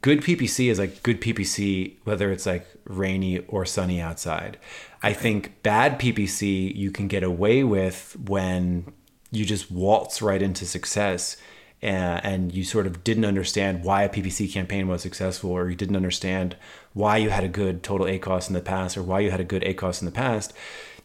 good 0.00 0.22
PPC 0.22 0.70
is 0.70 0.78
like 0.78 1.02
good 1.02 1.20
PPC 1.20 1.96
whether 2.04 2.32
it's 2.32 2.46
like 2.46 2.66
rainy 2.84 3.38
or 3.40 3.66
sunny 3.66 4.00
outside. 4.00 4.58
I 5.02 5.12
think 5.12 5.62
bad 5.62 6.00
PPC 6.00 6.74
you 6.74 6.90
can 6.90 7.06
get 7.06 7.22
away 7.22 7.62
with 7.62 8.16
when 8.26 8.92
you 9.30 9.44
just 9.44 9.70
waltz 9.70 10.20
right 10.20 10.42
into 10.42 10.66
success 10.66 11.36
and 11.82 12.52
you 12.54 12.64
sort 12.64 12.86
of 12.86 13.02
didn't 13.02 13.24
understand 13.24 13.84
why 13.84 14.02
a 14.02 14.08
PPC 14.08 14.52
campaign 14.52 14.88
was 14.88 15.02
successful 15.02 15.50
or 15.50 15.70
you 15.70 15.76
didn't 15.76 15.96
understand 15.96 16.56
why 16.92 17.16
you 17.16 17.30
had 17.30 17.44
a 17.44 17.48
good 17.48 17.82
total 17.82 18.06
ACOS 18.06 18.48
in 18.48 18.54
the 18.54 18.60
past 18.60 18.96
or 18.96 19.02
why 19.02 19.20
you 19.20 19.30
had 19.30 19.40
a 19.40 19.44
good 19.44 19.62
ACOS 19.62 20.00
in 20.02 20.06
the 20.06 20.12
past 20.12 20.52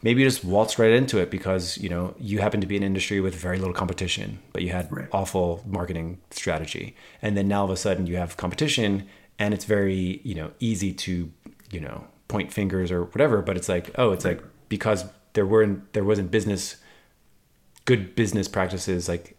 maybe 0.01 0.22
you 0.22 0.27
just 0.27 0.44
waltz 0.44 0.77
right 0.77 0.91
into 0.91 1.17
it 1.17 1.32
because 1.32 1.77
you 1.77 1.88
know 1.88 2.13
you 2.20 2.39
happen 2.39 2.60
to 2.60 2.67
be 2.67 2.75
an 2.75 2.84
industry 2.84 3.22
with 3.22 3.34
very 3.34 3.58
little 3.58 3.74
competition 3.74 4.39
but 4.51 4.62
you 4.62 4.70
had 4.72 4.91
Right. 4.91 5.08
awful 5.12 5.63
marketing 5.65 6.20
strategy 6.32 6.96
and 7.22 7.38
then 7.38 7.48
now 7.48 7.60
all 7.60 7.65
of 7.65 7.72
a 7.72 7.77
sudden 7.77 8.05
you 8.05 8.17
have 8.17 8.36
competition 8.36 9.08
and 9.39 9.53
it's 9.53 9.65
very 9.65 10.20
you 10.24 10.36
know 10.36 10.51
easy 10.60 10.91
to 10.94 11.32
you 11.72 11.79
know 11.79 12.05
point 12.27 12.51
fingers 12.51 12.91
or 12.91 13.03
whatever, 13.03 13.41
but 13.41 13.55
it's 13.55 13.70
like, 13.70 13.91
oh, 13.98 14.12
it's 14.12 14.25
like 14.25 14.41
because 14.70 15.05
there 15.34 15.46
weren't 15.46 15.94
there 15.94 16.03
wasn't 16.03 16.32
business 16.32 16.77
good 17.86 18.15
business 18.15 18.48
practices 18.48 19.08
like 19.08 19.35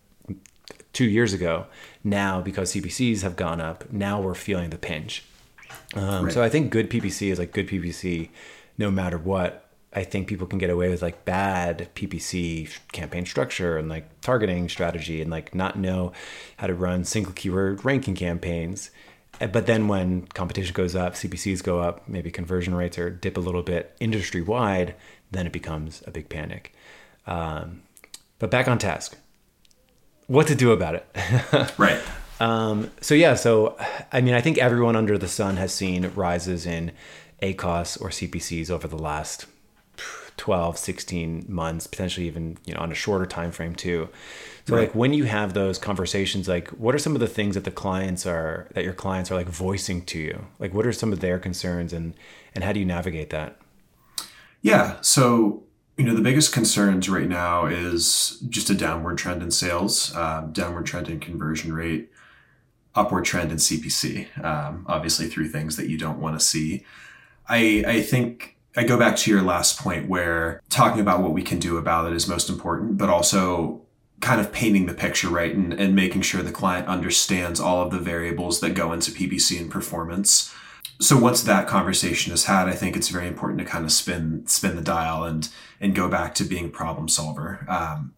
two 0.97 1.05
years 1.05 1.35
ago. 1.35 1.67
Now 2.03 2.41
because 2.41 2.73
CPCs 2.73 3.21
have 3.21 3.37
gone 3.37 3.61
up, 3.61 3.93
now 3.93 4.19
we're 4.19 4.35
feeling 4.35 4.71
the 4.71 4.79
pinch. 4.79 5.25
Um, 5.95 6.31
So 6.31 6.43
I 6.43 6.49
think 6.49 6.71
good 6.71 6.89
PPC 6.89 7.31
is 7.31 7.39
like 7.39 7.53
good 7.53 7.69
PPC, 7.69 8.31
no 8.79 8.91
matter 8.91 9.19
what. 9.19 9.63
I 9.93 10.05
think 10.05 10.27
people 10.27 10.47
can 10.47 10.59
get 10.59 10.71
away 10.71 10.89
with 10.89 11.03
like 11.03 11.25
bad 11.27 11.89
PPC 11.95 12.79
campaign 12.93 13.27
structure 13.27 13.77
and 13.77 13.89
like 13.91 14.07
targeting 14.23 14.69
strategy 14.71 15.21
and 15.21 15.31
like 15.31 15.55
not 15.55 15.79
know 15.79 16.13
how 16.57 16.67
to 16.67 16.75
run 16.75 17.05
single 17.05 17.33
keyword 17.35 17.85
ranking 17.85 18.15
campaigns. 18.15 18.91
Uh, 19.39 19.49
But 19.49 19.67
then 19.67 19.89
when 19.89 20.27
competition 20.29 20.73
goes 20.73 20.95
up, 20.97 21.15
CPCs 21.15 21.63
go 21.63 21.81
up, 21.81 22.09
maybe 22.09 22.31
conversion 22.31 22.75
rates 22.75 22.99
are 22.99 23.11
dip 23.11 23.37
a 23.37 23.41
little 23.41 23.63
bit 23.63 23.95
industry 24.01 24.41
wide, 24.41 24.95
then 25.31 25.47
it 25.47 25.53
becomes 25.53 26.03
a 26.07 26.11
big 26.11 26.29
panic. 26.31 26.73
Um, 27.27 27.83
but 28.39 28.51
back 28.51 28.67
on 28.69 28.79
task. 28.79 29.17
What 30.27 30.47
to 30.49 30.55
do 30.55 30.73
about 30.73 30.95
it? 30.97 31.07
Right. 31.79 32.01
Um, 32.39 32.91
so 33.01 33.15
yeah, 33.15 33.35
so 33.35 33.77
I 34.13 34.21
mean, 34.21 34.35
I 34.35 34.41
think 34.43 34.59
everyone 34.59 34.95
under 34.97 35.17
the 35.17 35.29
sun 35.29 35.57
has 35.57 35.73
seen 35.73 36.11
rises 36.15 36.67
in 36.67 36.93
ACOS 37.43 37.99
or 38.01 38.11
CPCs 38.11 38.71
over 38.71 38.87
the 38.87 38.99
last 38.99 39.47
12, 40.37 40.77
16 40.77 41.47
months, 41.49 41.87
potentially 41.87 42.27
even, 42.27 42.59
you 42.67 42.75
know, 42.75 42.81
on 42.81 42.93
a 42.93 42.95
shorter 42.95 43.25
time 43.25 43.53
frame 43.53 43.75
too. 43.75 44.09
So 44.67 44.75
Right. 44.75 44.83
like 44.83 44.95
when 44.95 45.15
you 45.15 45.25
have 45.25 45.55
those 45.55 45.79
conversations, 45.79 46.47
like 46.47 46.69
what 46.71 46.95
are 46.95 46.99
some 46.99 47.15
of 47.15 47.21
the 47.21 47.27
things 47.29 47.55
that 47.55 47.65
the 47.65 47.71
clients 47.71 48.27
are 48.27 48.69
that 48.75 48.85
your 48.85 48.93
clients 48.93 49.31
are 49.31 49.37
like 49.37 49.49
voicing 49.49 50.05
to 50.07 50.19
you? 50.19 50.47
Like 50.59 50.75
what 50.75 50.87
are 50.87 50.93
some 50.93 51.13
of 51.13 51.21
their 51.21 51.39
concerns 51.39 51.93
and 51.95 52.13
and 52.55 52.65
how 52.65 52.73
do 52.73 52.81
you 52.81 52.87
navigate 52.87 53.31
that? 53.31 53.57
Yeah. 54.61 54.97
So, 55.01 55.63
you 55.97 56.05
know, 56.05 56.15
the 56.15 56.23
biggest 56.23 56.53
concerns 56.53 57.09
right 57.09 57.29
now 57.29 57.67
is 57.67 58.43
just 58.49 58.69
a 58.69 58.75
downward 58.75 59.17
trend 59.17 59.43
in 59.43 59.51
sales, 59.51 60.15
um, 60.15 60.53
downward 60.53 60.85
trend 60.85 61.09
in 61.09 61.21
conversion 61.21 61.73
rate, 61.73 62.11
upward 62.95 63.25
trend 63.25 63.51
in 63.51 63.57
CPC, 63.57 64.45
um, 64.45 64.85
obviously 64.89 65.27
through 65.27 65.49
things 65.49 65.77
that 65.77 65.89
you 65.89 65.97
don't 65.97 66.21
want 66.21 66.39
to 66.39 66.45
see. 66.45 66.85
I, 67.49 67.83
I 67.87 68.03
think 68.03 68.57
I 68.77 68.85
go 68.85 68.99
back 68.99 69.17
to 69.17 69.31
your 69.31 69.41
last 69.41 69.79
point 69.79 70.07
where 70.09 70.61
talking 70.69 71.01
about 71.01 71.23
what 71.23 71.33
we 71.33 71.43
can 71.43 71.59
do 71.59 71.79
about 71.79 72.11
it 72.11 72.15
is 72.15 72.29
most 72.29 72.51
important, 72.51 72.99
but 72.99 73.09
also 73.09 73.81
kind 74.21 74.41
of 74.41 74.53
painting 74.53 74.87
the 74.87 74.95
picture 74.95 75.29
right 75.29 75.55
and, 75.55 75.73
and 75.73 75.95
making 75.95 76.23
sure 76.23 76.43
the 76.43 76.51
client 76.51 76.89
understands 76.89 77.59
all 77.59 77.83
of 77.83 77.91
the 77.91 77.99
variables 77.99 78.61
that 78.61 78.71
go 78.71 78.93
into 78.93 79.11
PPC 79.11 79.61
and 79.61 79.71
performance 79.71 80.55
so 81.01 81.19
once 81.19 81.43
that 81.43 81.67
conversation 81.67 82.33
is 82.33 82.45
had, 82.45 82.69
I 82.69 82.73
think 82.73 82.97
it's 82.97 83.09
very 83.09 83.29
important 83.29 83.59
to 83.61 83.65
kind 83.65 83.85
of 83.85 83.93
spin 83.93 84.47
spin 84.47 84.77
the 84.77 84.83
dial 84.83 85.25
and 85.25 85.49
and 85.81 85.95
go 85.95 86.09
back 86.09 86.35
to 86.37 86.45
being 86.45 86.67
a 86.67 86.71
problem 86.71 87.09
solver. 87.09 87.65
Um, 87.69 88.15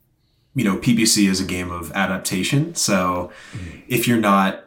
you 0.55 0.65
know, 0.65 0.77
PPC 0.77 1.29
is 1.29 1.41
a 1.41 1.45
game 1.45 1.71
of 1.71 1.93
adaptation. 1.93 2.75
So 2.75 3.31
if 3.87 4.09
you're 4.09 4.19
not 4.19 4.65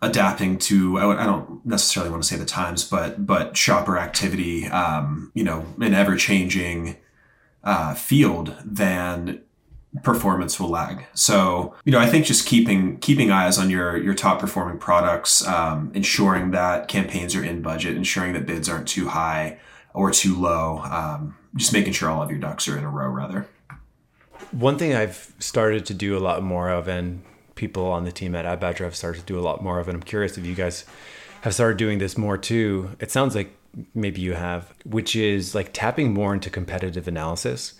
adapting 0.00 0.58
to, 0.58 0.98
I 0.98 1.26
don't 1.26 1.64
necessarily 1.66 2.10
want 2.10 2.22
to 2.22 2.28
say 2.28 2.36
the 2.36 2.44
times, 2.44 2.84
but 2.84 3.26
but 3.26 3.56
shopper 3.56 3.98
activity, 3.98 4.66
um, 4.66 5.32
you 5.34 5.44
know, 5.44 5.66
an 5.80 5.94
ever 5.94 6.16
changing 6.16 6.96
uh, 7.64 7.94
field, 7.94 8.54
then 8.64 9.42
performance 10.02 10.60
will 10.60 10.68
lag. 10.68 11.06
So, 11.14 11.74
you 11.84 11.92
know, 11.92 11.98
I 11.98 12.06
think 12.06 12.26
just 12.26 12.46
keeping 12.46 12.98
keeping 12.98 13.30
eyes 13.30 13.58
on 13.58 13.70
your 13.70 13.96
your 13.96 14.14
top 14.14 14.38
performing 14.38 14.78
products, 14.78 15.46
um, 15.46 15.90
ensuring 15.94 16.50
that 16.52 16.88
campaigns 16.88 17.34
are 17.34 17.44
in 17.44 17.62
budget, 17.62 17.96
ensuring 17.96 18.34
that 18.34 18.46
bids 18.46 18.68
aren't 18.68 18.88
too 18.88 19.08
high 19.08 19.58
or 19.94 20.10
too 20.10 20.38
low, 20.38 20.80
um, 20.84 21.36
just 21.56 21.72
making 21.72 21.92
sure 21.92 22.10
all 22.10 22.22
of 22.22 22.30
your 22.30 22.38
ducks 22.38 22.68
are 22.68 22.76
in 22.76 22.84
a 22.84 22.90
row. 22.90 23.08
Rather, 23.08 23.48
One 24.52 24.78
thing 24.78 24.94
I've 24.94 25.34
started 25.38 25.86
to 25.86 25.94
do 25.94 26.16
a 26.16 26.20
lot 26.20 26.42
more 26.42 26.68
of, 26.70 26.86
and 26.88 27.22
people 27.54 27.86
on 27.86 28.04
the 28.04 28.12
team 28.12 28.34
at 28.34 28.44
AdBadger 28.44 28.84
have 28.84 28.94
started 28.94 29.20
to 29.20 29.26
do 29.26 29.38
a 29.38 29.42
lot 29.42 29.62
more 29.62 29.80
of, 29.80 29.88
and 29.88 29.96
I'm 29.96 30.02
curious 30.02 30.38
if 30.38 30.46
you 30.46 30.54
guys 30.54 30.84
have 31.40 31.54
started 31.54 31.78
doing 31.78 31.98
this 31.98 32.16
more 32.16 32.36
too. 32.38 32.90
It 33.00 33.10
sounds 33.10 33.34
like 33.34 33.56
maybe 33.94 34.20
you 34.20 34.34
have, 34.34 34.72
which 34.84 35.16
is 35.16 35.54
like 35.54 35.70
tapping 35.72 36.12
more 36.12 36.34
into 36.34 36.50
competitive 36.50 37.08
analysis, 37.08 37.74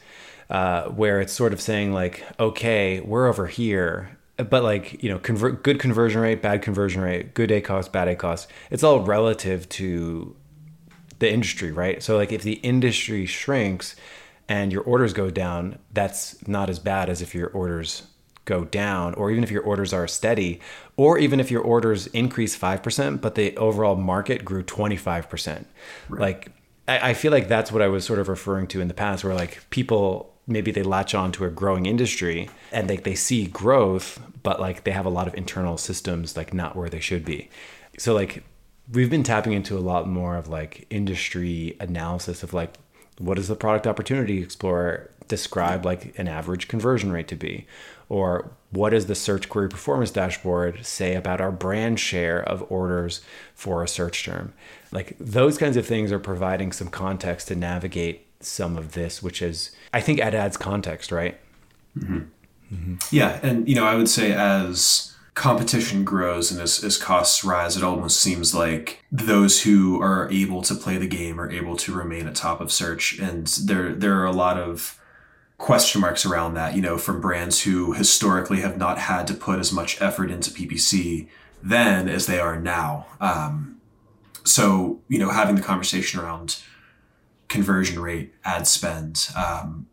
uh, 0.50 0.84
where 0.88 1.20
it's 1.20 1.32
sort 1.32 1.52
of 1.52 1.60
saying 1.60 1.92
like, 1.92 2.24
okay, 2.40 3.00
we're 3.00 3.26
over 3.26 3.46
here, 3.46 4.18
but 4.36 4.62
like 4.62 5.02
you 5.02 5.10
know, 5.10 5.18
convert 5.18 5.62
good 5.62 5.78
conversion 5.78 6.20
rate, 6.20 6.42
bad 6.42 6.62
conversion 6.62 7.02
rate, 7.02 7.34
good 7.34 7.50
ACOS, 7.50 7.90
bad 7.90 8.08
ACOS. 8.08 8.46
It's 8.70 8.82
all 8.82 9.00
relative 9.00 9.68
to 9.70 10.34
the 11.18 11.30
industry, 11.30 11.72
right? 11.72 12.02
So 12.02 12.16
like 12.16 12.32
if 12.32 12.42
the 12.42 12.54
industry 12.54 13.26
shrinks 13.26 13.96
and 14.48 14.72
your 14.72 14.82
orders 14.82 15.12
go 15.12 15.30
down, 15.30 15.78
that's 15.92 16.46
not 16.46 16.70
as 16.70 16.78
bad 16.78 17.10
as 17.10 17.20
if 17.20 17.34
your 17.34 17.48
orders 17.50 18.04
go 18.44 18.64
down 18.64 19.12
or 19.14 19.30
even 19.30 19.44
if 19.44 19.50
your 19.50 19.62
orders 19.62 19.92
are 19.92 20.08
steady 20.08 20.58
or 20.96 21.18
even 21.18 21.38
if 21.38 21.50
your 21.50 21.60
orders 21.60 22.06
increase 22.08 22.56
5% 22.56 23.20
but 23.20 23.34
the 23.34 23.54
overall 23.58 23.94
market 23.94 24.42
grew 24.42 24.62
25%. 24.62 25.66
Like 26.08 26.50
I, 26.88 27.10
I 27.10 27.14
feel 27.14 27.30
like 27.30 27.48
that's 27.48 27.70
what 27.70 27.82
I 27.82 27.88
was 27.88 28.06
sort 28.06 28.18
of 28.18 28.28
referring 28.28 28.66
to 28.68 28.80
in 28.80 28.88
the 28.88 28.94
past 28.94 29.22
where 29.22 29.34
like 29.34 29.68
people 29.68 30.34
maybe 30.48 30.70
they 30.70 30.82
latch 30.82 31.14
on 31.14 31.30
to 31.32 31.44
a 31.44 31.50
growing 31.50 31.86
industry 31.86 32.48
and 32.72 32.88
they, 32.88 32.96
they 32.96 33.14
see 33.14 33.46
growth 33.46 34.20
but 34.42 34.60
like 34.60 34.84
they 34.84 34.92
have 34.92 35.06
a 35.06 35.10
lot 35.10 35.28
of 35.28 35.34
internal 35.34 35.76
systems 35.76 36.36
like 36.36 36.54
not 36.54 36.74
where 36.74 36.88
they 36.88 37.00
should 37.00 37.24
be. 37.24 37.50
So 37.98 38.14
like 38.14 38.42
we've 38.90 39.10
been 39.10 39.22
tapping 39.22 39.52
into 39.52 39.76
a 39.76 39.80
lot 39.80 40.08
more 40.08 40.36
of 40.36 40.48
like 40.48 40.86
industry 40.90 41.76
analysis 41.80 42.42
of 42.42 42.54
like 42.54 42.74
what 43.18 43.34
does 43.34 43.48
the 43.48 43.56
product 43.56 43.86
opportunity 43.86 44.42
explorer 44.42 45.10
describe 45.26 45.84
like 45.84 46.18
an 46.18 46.28
average 46.28 46.68
conversion 46.68 47.12
rate 47.12 47.28
to 47.28 47.36
be 47.36 47.66
or 48.08 48.50
what 48.70 48.90
does 48.90 49.06
the 49.06 49.14
search 49.14 49.48
query 49.48 49.68
performance 49.68 50.10
dashboard 50.10 50.84
say 50.86 51.14
about 51.14 51.40
our 51.40 51.52
brand 51.52 52.00
share 52.00 52.40
of 52.42 52.64
orders 52.70 53.20
for 53.54 53.82
a 53.82 53.88
search 53.88 54.24
term 54.24 54.54
like 54.90 55.14
those 55.20 55.58
kinds 55.58 55.76
of 55.76 55.84
things 55.84 56.10
are 56.10 56.18
providing 56.18 56.72
some 56.72 56.88
context 56.88 57.48
to 57.48 57.54
navigate 57.54 58.27
some 58.40 58.76
of 58.76 58.92
this 58.92 59.22
which 59.22 59.42
is 59.42 59.72
i 59.92 60.00
think 60.00 60.18
it 60.18 60.34
adds 60.34 60.56
context 60.56 61.10
right 61.10 61.38
yeah, 63.10 63.40
and 63.42 63.68
you 63.68 63.74
know, 63.74 63.84
I 63.84 63.94
would 63.94 64.08
say 64.08 64.32
as 64.32 65.14
competition 65.34 66.04
grows 66.04 66.50
and 66.50 66.60
as, 66.60 66.82
as 66.82 66.96
costs 66.98 67.44
rise, 67.44 67.76
it 67.76 67.84
almost 67.84 68.20
seems 68.20 68.54
like 68.54 69.04
those 69.10 69.62
who 69.62 70.02
are 70.02 70.30
able 70.30 70.62
to 70.62 70.74
play 70.74 70.98
the 70.98 71.06
game 71.06 71.40
are 71.40 71.50
able 71.50 71.76
to 71.76 71.92
remain 71.92 72.26
at 72.26 72.34
top 72.34 72.60
of 72.60 72.72
search, 72.72 73.18
and 73.18 73.46
there 73.46 73.94
there 73.94 74.20
are 74.20 74.26
a 74.26 74.32
lot 74.32 74.58
of 74.58 75.00
question 75.56 76.00
marks 76.00 76.26
around 76.26 76.54
that. 76.54 76.76
You 76.76 76.82
know, 76.82 76.98
from 76.98 77.20
brands 77.20 77.62
who 77.62 77.92
historically 77.92 78.60
have 78.60 78.76
not 78.76 78.98
had 78.98 79.26
to 79.28 79.34
put 79.34 79.58
as 79.58 79.72
much 79.72 80.00
effort 80.00 80.30
into 80.30 80.50
PPC 80.50 81.28
then 81.60 82.08
as 82.08 82.26
they 82.26 82.38
are 82.38 82.60
now. 82.60 83.06
Um, 83.20 83.80
so 84.44 85.00
you 85.08 85.18
know, 85.18 85.30
having 85.30 85.56
the 85.56 85.62
conversation 85.62 86.20
around 86.20 86.62
conversion 87.48 88.00
rate, 88.00 88.34
ad 88.44 88.66
spend, 88.66 89.30
um, 89.36 89.86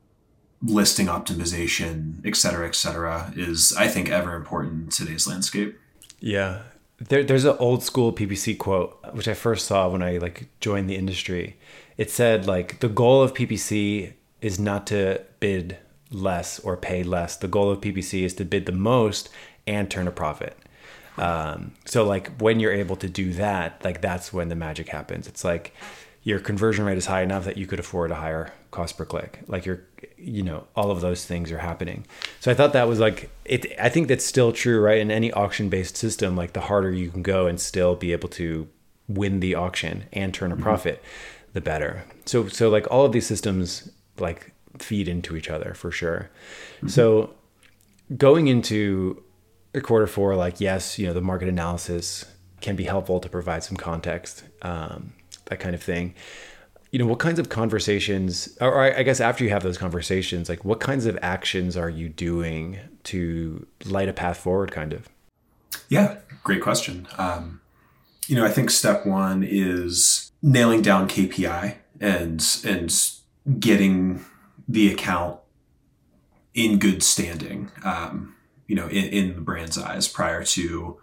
listing 0.64 1.08
optimization, 1.08 2.26
et 2.26 2.36
cetera, 2.36 2.68
et 2.68 2.76
cetera, 2.76 3.34
is 3.36 3.74
I 3.78 3.88
think 3.88 4.10
ever 4.10 4.36
important 4.36 4.84
in 4.84 4.90
today's 4.90 5.28
landscape. 5.28 5.78
Yeah. 6.20 6.64
There, 6.98 7.24
there's 7.24 7.46
an 7.46 7.58
old 7.60 7.84
school 7.84 8.14
PPC 8.14 8.58
quote, 8.58 8.98
which 9.14 9.28
I 9.28 9.34
first 9.34 9.66
saw 9.66 9.90
when 9.90 10.02
I 10.02 10.18
like 10.18 10.50
joined 10.60 10.90
the 10.90 10.96
industry. 10.96 11.58
It 11.98 12.10
said 12.10 12.48
like 12.48 12.80
the 12.80 12.90
goal 12.90 13.22
of 13.22 13.34
PPC 13.34 14.14
is 14.42 14.60
not 14.60 14.88
to 14.88 15.22
bid 15.40 15.78
less 16.12 16.60
or 16.60 16.78
pay 16.78 17.04
less. 17.04 17.36
The 17.36 17.48
goal 17.48 17.70
of 17.70 17.82
PPC 17.82 18.24
is 18.24 18.34
to 18.36 18.46
bid 18.46 18.66
the 18.66 18.72
most 18.72 19.30
and 19.68 19.90
turn 19.90 20.08
a 20.08 20.12
profit. 20.12 20.58
Um, 21.18 21.74
so 21.86 22.06
like 22.06 22.40
when 22.42 22.60
you're 22.60 22.74
able 22.74 22.96
to 22.98 23.10
do 23.10 23.34
that, 23.34 23.84
like 23.84 24.02
that's 24.02 24.34
when 24.34 24.50
the 24.50 24.56
magic 24.56 24.90
happens. 24.90 25.28
It's 25.28 25.44
like 25.44 25.74
your 26.26 26.40
conversion 26.40 26.84
rate 26.86 26.98
is 26.98 27.06
high 27.06 27.22
enough 27.22 27.46
that 27.46 27.56
you 27.56 27.68
could 27.68 27.80
afford 27.80 28.10
a 28.10 28.16
higher 28.16 28.52
cost 28.72 28.98
per 28.98 29.06
click. 29.06 29.40
Like 29.46 29.64
you're, 29.66 29.84
you 30.18 30.42
know, 30.42 30.66
all 30.76 30.90
of 30.90 31.00
those 31.00 31.24
things 31.24 31.52
are 31.52 31.60
happening. 31.60 32.04
So 32.40 32.50
I 32.50 32.56
thought 32.56 32.74
that 32.74 32.88
was 32.88 33.00
like 33.00 33.30
it. 33.46 33.68
I 33.80 33.90
think 33.90 34.08
that's 34.08 34.26
still 34.26 34.52
true, 34.52 34.82
right? 34.82 34.98
In 34.98 35.12
any 35.12 35.32
auction 35.32 35.70
based 35.70 35.96
system, 35.96 36.36
like 36.36 36.54
the 36.54 36.62
harder 36.62 36.92
you 36.92 37.12
can 37.12 37.22
go 37.22 37.46
and 37.46 37.60
still 37.60 37.96
be 37.96 38.12
able 38.12 38.28
to 38.30 38.68
win 39.08 39.40
the 39.40 39.54
auction 39.54 40.06
and 40.12 40.34
turn 40.34 40.52
a 40.52 40.58
profit, 40.58 41.02
the 41.54 41.62
better. 41.62 42.04
So 42.26 42.48
so 42.48 42.70
like 42.70 42.88
all 42.90 43.06
of 43.06 43.12
these 43.12 43.28
systems 43.28 43.92
like 44.18 44.52
feed 44.80 45.08
into 45.08 45.38
each 45.38 45.52
other 45.52 45.76
for 45.76 45.92
sure. 45.92 46.32
So 46.88 47.36
going 48.18 48.48
into 48.48 49.24
a 49.76 49.82
quarter 49.82 50.08
four, 50.08 50.36
like 50.36 50.60
yes, 50.60 50.98
you 50.98 51.06
know, 51.06 51.14
the 51.14 51.22
market 51.22 51.50
analysis 51.50 52.26
can 52.62 52.76
be 52.76 52.86
helpful 52.86 53.20
to 53.20 53.30
provide 53.30 53.64
some 53.64 53.78
context, 53.78 54.44
um, 54.64 55.14
that 55.46 55.60
kind 55.60 55.76
of 55.76 55.84
thing. 55.84 56.16
You 56.92 57.00
know, 57.00 57.08
what 57.08 57.20
kinds 57.20 57.40
of 57.40 57.50
conversations, 57.50 58.58
or 58.62 58.80
I 58.80 59.04
guess 59.04 59.20
after 59.20 59.44
you 59.44 59.50
have 59.50 59.64
those 59.64 59.78
conversations, 59.78 60.48
like 60.48 60.64
what 60.64 60.80
kinds 60.80 61.06
of 61.06 61.18
actions 61.22 61.76
are 61.76 61.90
you 61.90 62.08
doing 62.08 62.80
to 63.06 63.68
light 63.86 64.08
a 64.08 64.14
path 64.14 64.38
forward, 64.38 64.72
kind 64.72 64.94
of? 64.94 65.10
Yeah, 65.90 66.18
great 66.44 66.62
question. 66.62 67.08
Um, 67.18 67.60
you 68.28 68.36
know, 68.36 68.46
I 68.46 68.50
think 68.50 68.70
step 68.70 69.06
one 69.06 69.44
is 69.44 70.32
nailing 70.42 70.82
down 70.82 71.10
KPI 71.10 71.76
and 72.00 72.62
and 72.66 73.60
getting 73.60 74.24
the 74.68 74.92
account 74.92 75.40
in 76.54 76.80
good 76.80 77.04
standing, 77.04 77.72
um, 77.84 78.36
you 78.68 78.76
know, 78.76 78.88
in, 78.88 79.06
in 79.06 79.36
the 79.36 79.42
brand's 79.42 79.78
eyes 79.78 80.08
prior 80.08 80.44
to 80.44 80.98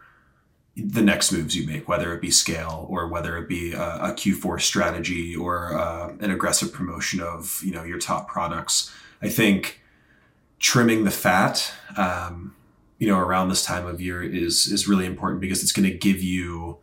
the 0.77 1.03
next 1.03 1.33
moves 1.33 1.55
you 1.55 1.67
make, 1.67 1.87
whether 1.87 2.15
it 2.15 2.21
be 2.21 2.31
scale 2.31 2.87
or 2.89 3.07
whether 3.07 3.37
it 3.37 3.49
be 3.49 3.73
a, 3.73 3.97
a 3.97 4.13
Q4 4.13 4.61
strategy 4.61 5.37
or 5.37 5.77
uh, 5.79 6.15
an 6.21 6.31
aggressive 6.31 6.73
promotion 6.73 7.21
of 7.21 7.61
you 7.65 7.73
know 7.73 7.85
your 7.85 7.99
top 7.99 8.29
products. 8.29 8.93
I 9.21 9.29
think 9.29 9.81
trimming 10.59 11.05
the 11.05 11.11
fat, 11.11 11.73
um, 11.97 12.55
you 12.99 13.07
know, 13.07 13.19
around 13.19 13.49
this 13.49 13.65
time 13.65 13.87
of 13.87 14.01
year 14.01 14.23
is 14.23 14.67
is 14.67 14.89
really 14.89 15.07
important 15.07 15.41
because 15.41 15.63
it's 15.63 15.73
going 15.73 15.91
to 15.91 15.97
give 15.97 16.23
you 16.23 16.79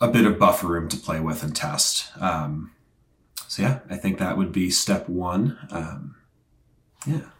a 0.00 0.08
bit 0.08 0.26
of 0.26 0.38
buffer 0.38 0.66
room 0.66 0.88
to 0.88 0.96
play 0.96 1.20
with 1.20 1.42
and 1.42 1.54
test. 1.56 2.10
Um, 2.20 2.72
so 3.48 3.62
yeah, 3.62 3.80
I 3.90 3.96
think 3.96 4.18
that 4.18 4.36
would 4.36 4.52
be 4.52 4.70
step 4.70 5.08
one. 5.08 5.58
Um, 5.70 6.16
yeah. 7.06 7.31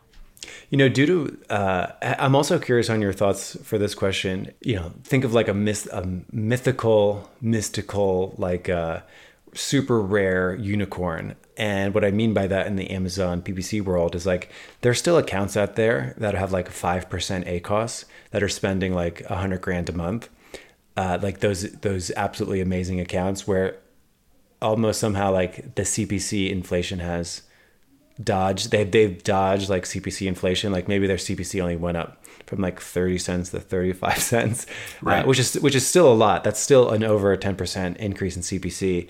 You 0.70 0.78
know, 0.78 0.88
due 0.88 1.06
to, 1.06 1.38
uh, 1.50 1.86
I'm 2.02 2.34
also 2.34 2.58
curious 2.58 2.90
on 2.90 3.00
your 3.00 3.12
thoughts 3.12 3.56
for 3.62 3.78
this 3.78 3.94
question. 3.94 4.52
You 4.60 4.76
know, 4.76 4.92
think 5.04 5.24
of 5.24 5.34
like 5.34 5.48
a, 5.48 5.54
myth, 5.54 5.88
a 5.92 6.06
mythical, 6.32 7.30
mystical, 7.40 8.34
like 8.38 8.68
uh, 8.68 9.00
super 9.54 10.00
rare 10.00 10.54
unicorn. 10.54 11.36
And 11.56 11.94
what 11.94 12.04
I 12.04 12.10
mean 12.10 12.32
by 12.32 12.46
that 12.46 12.66
in 12.66 12.76
the 12.76 12.90
Amazon 12.90 13.42
PPC 13.42 13.82
world 13.82 14.14
is 14.14 14.26
like 14.26 14.50
there's 14.80 14.98
still 14.98 15.18
accounts 15.18 15.56
out 15.56 15.76
there 15.76 16.14
that 16.16 16.34
have 16.34 16.52
like 16.52 16.70
5% 16.70 17.08
ACOS 17.60 18.04
that 18.30 18.42
are 18.42 18.48
spending 18.48 18.94
like 18.94 19.22
100 19.28 19.60
grand 19.60 19.88
a 19.88 19.92
month. 19.92 20.28
Uh, 20.96 21.18
like 21.22 21.40
those 21.40 21.70
those 21.72 22.10
absolutely 22.16 22.60
amazing 22.60 23.00
accounts 23.00 23.46
where 23.46 23.78
almost 24.60 25.00
somehow 25.00 25.32
like 25.32 25.74
the 25.74 25.82
CPC 25.82 26.50
inflation 26.50 26.98
has 26.98 27.42
dodged 28.22 28.70
they've 28.70 28.90
they've 28.90 29.22
dodged 29.22 29.68
like 29.68 29.84
CPC 29.84 30.26
inflation. 30.26 30.72
Like 30.72 30.88
maybe 30.88 31.06
their 31.06 31.16
CPC 31.16 31.60
only 31.60 31.76
went 31.76 31.96
up 31.96 32.24
from 32.46 32.60
like 32.60 32.80
30 32.80 33.18
cents 33.18 33.50
to 33.50 33.60
35 33.60 34.18
cents 34.32 34.66
Right. 35.00 35.24
uh, 35.24 35.26
which 35.26 35.38
is 35.38 35.54
which 35.54 35.74
is 35.74 35.86
still 35.86 36.12
a 36.12 36.14
lot. 36.14 36.44
That's 36.44 36.60
still 36.60 36.90
an 36.90 37.02
over 37.04 37.32
a 37.32 37.38
10% 37.38 37.96
increase 37.96 38.36
in 38.36 38.42
CPC 38.42 39.08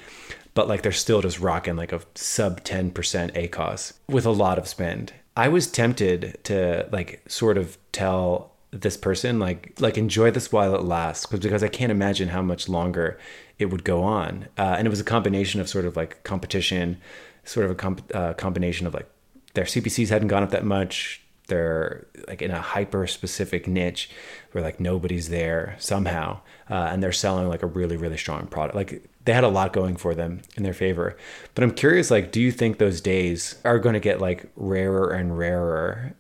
but 0.55 0.69
like 0.69 0.83
they're 0.83 0.93
still 0.93 1.23
just 1.23 1.41
rocking 1.41 1.77
like 1.77 1.93
a 1.93 2.01
sub 2.15 2.63
10% 2.63 2.93
ACOS 2.93 3.95
with 4.07 4.27
a 4.27 4.31
lot 4.31 4.59
of 4.59 4.69
spend. 4.69 5.13
I 5.35 5.49
was 5.49 5.67
tempted 5.67 6.39
to 6.45 6.87
like 6.93 7.23
sort 7.27 7.57
of 7.57 7.79
tell 7.93 8.53
this 8.71 8.97
person 8.99 9.39
like 9.39 9.73
like 9.81 9.97
enjoy 9.99 10.31
this 10.31 10.53
while 10.53 10.75
it 10.75 10.83
lasts 10.83 11.25
because 11.27 11.41
because 11.41 11.63
I 11.63 11.69
can't 11.69 11.91
imagine 11.91 12.29
how 12.29 12.43
much 12.43 12.69
longer 12.69 13.19
it 13.59 13.67
would 13.67 13.83
go 13.85 14.03
on. 14.03 14.47
Uh, 14.59 14.75
and 14.79 14.87
it 14.87 14.91
was 14.91 15.01
a 15.01 15.05
combination 15.05 15.61
of 15.61 15.69
sort 15.71 15.85
of 15.87 15.97
like 15.97 16.23
competition 16.23 16.99
sort 17.45 17.67
of 17.67 17.73
a 17.73 17.75
comp- 17.75 18.11
uh, 18.15 18.35
combination 18.35 18.87
of 18.87 18.95
like 18.95 19.09
their 19.55 19.65
CPCs 19.65 20.09
hadn't 20.09 20.29
gone 20.29 20.43
up 20.43 20.51
that 20.51 20.65
much. 20.65 21.21
They're 21.49 22.07
like 22.29 22.41
in 22.41 22.51
a 22.51 22.61
hyper 22.61 23.07
specific 23.07 23.67
niche 23.67 24.09
where 24.53 24.63
like 24.63 24.81
nobody's 24.81 25.29
there 25.29 25.77
somehow. 25.79 26.41
Uh, 26.71 26.89
and 26.91 27.03
they're 27.03 27.13
selling 27.13 27.49
like 27.49 27.63
a 27.63 27.67
really 27.67 27.97
really 27.97 28.17
strong 28.17 28.47
product. 28.47 28.77
Like 28.77 29.05
they 29.25 29.33
had 29.33 29.45
a 29.45 29.49
lot 29.49 29.73
going 29.73 29.97
for 29.97 30.15
them 30.15 30.43
in 30.57 30.63
their 30.63 30.73
favor. 30.73 31.17
But 31.55 31.65
i'm 31.65 31.73
curious 31.73 32.11
like 32.11 32.33
do 32.33 32.41
you 32.41 32.51
think 32.53 32.79
those 32.79 33.01
days 33.01 33.57
are 33.65 33.79
going 33.79 33.95
to 33.95 34.01
get 34.01 34.21
like 34.21 34.51
rarer 34.57 35.11
and 35.13 35.37
rarer 35.37 36.15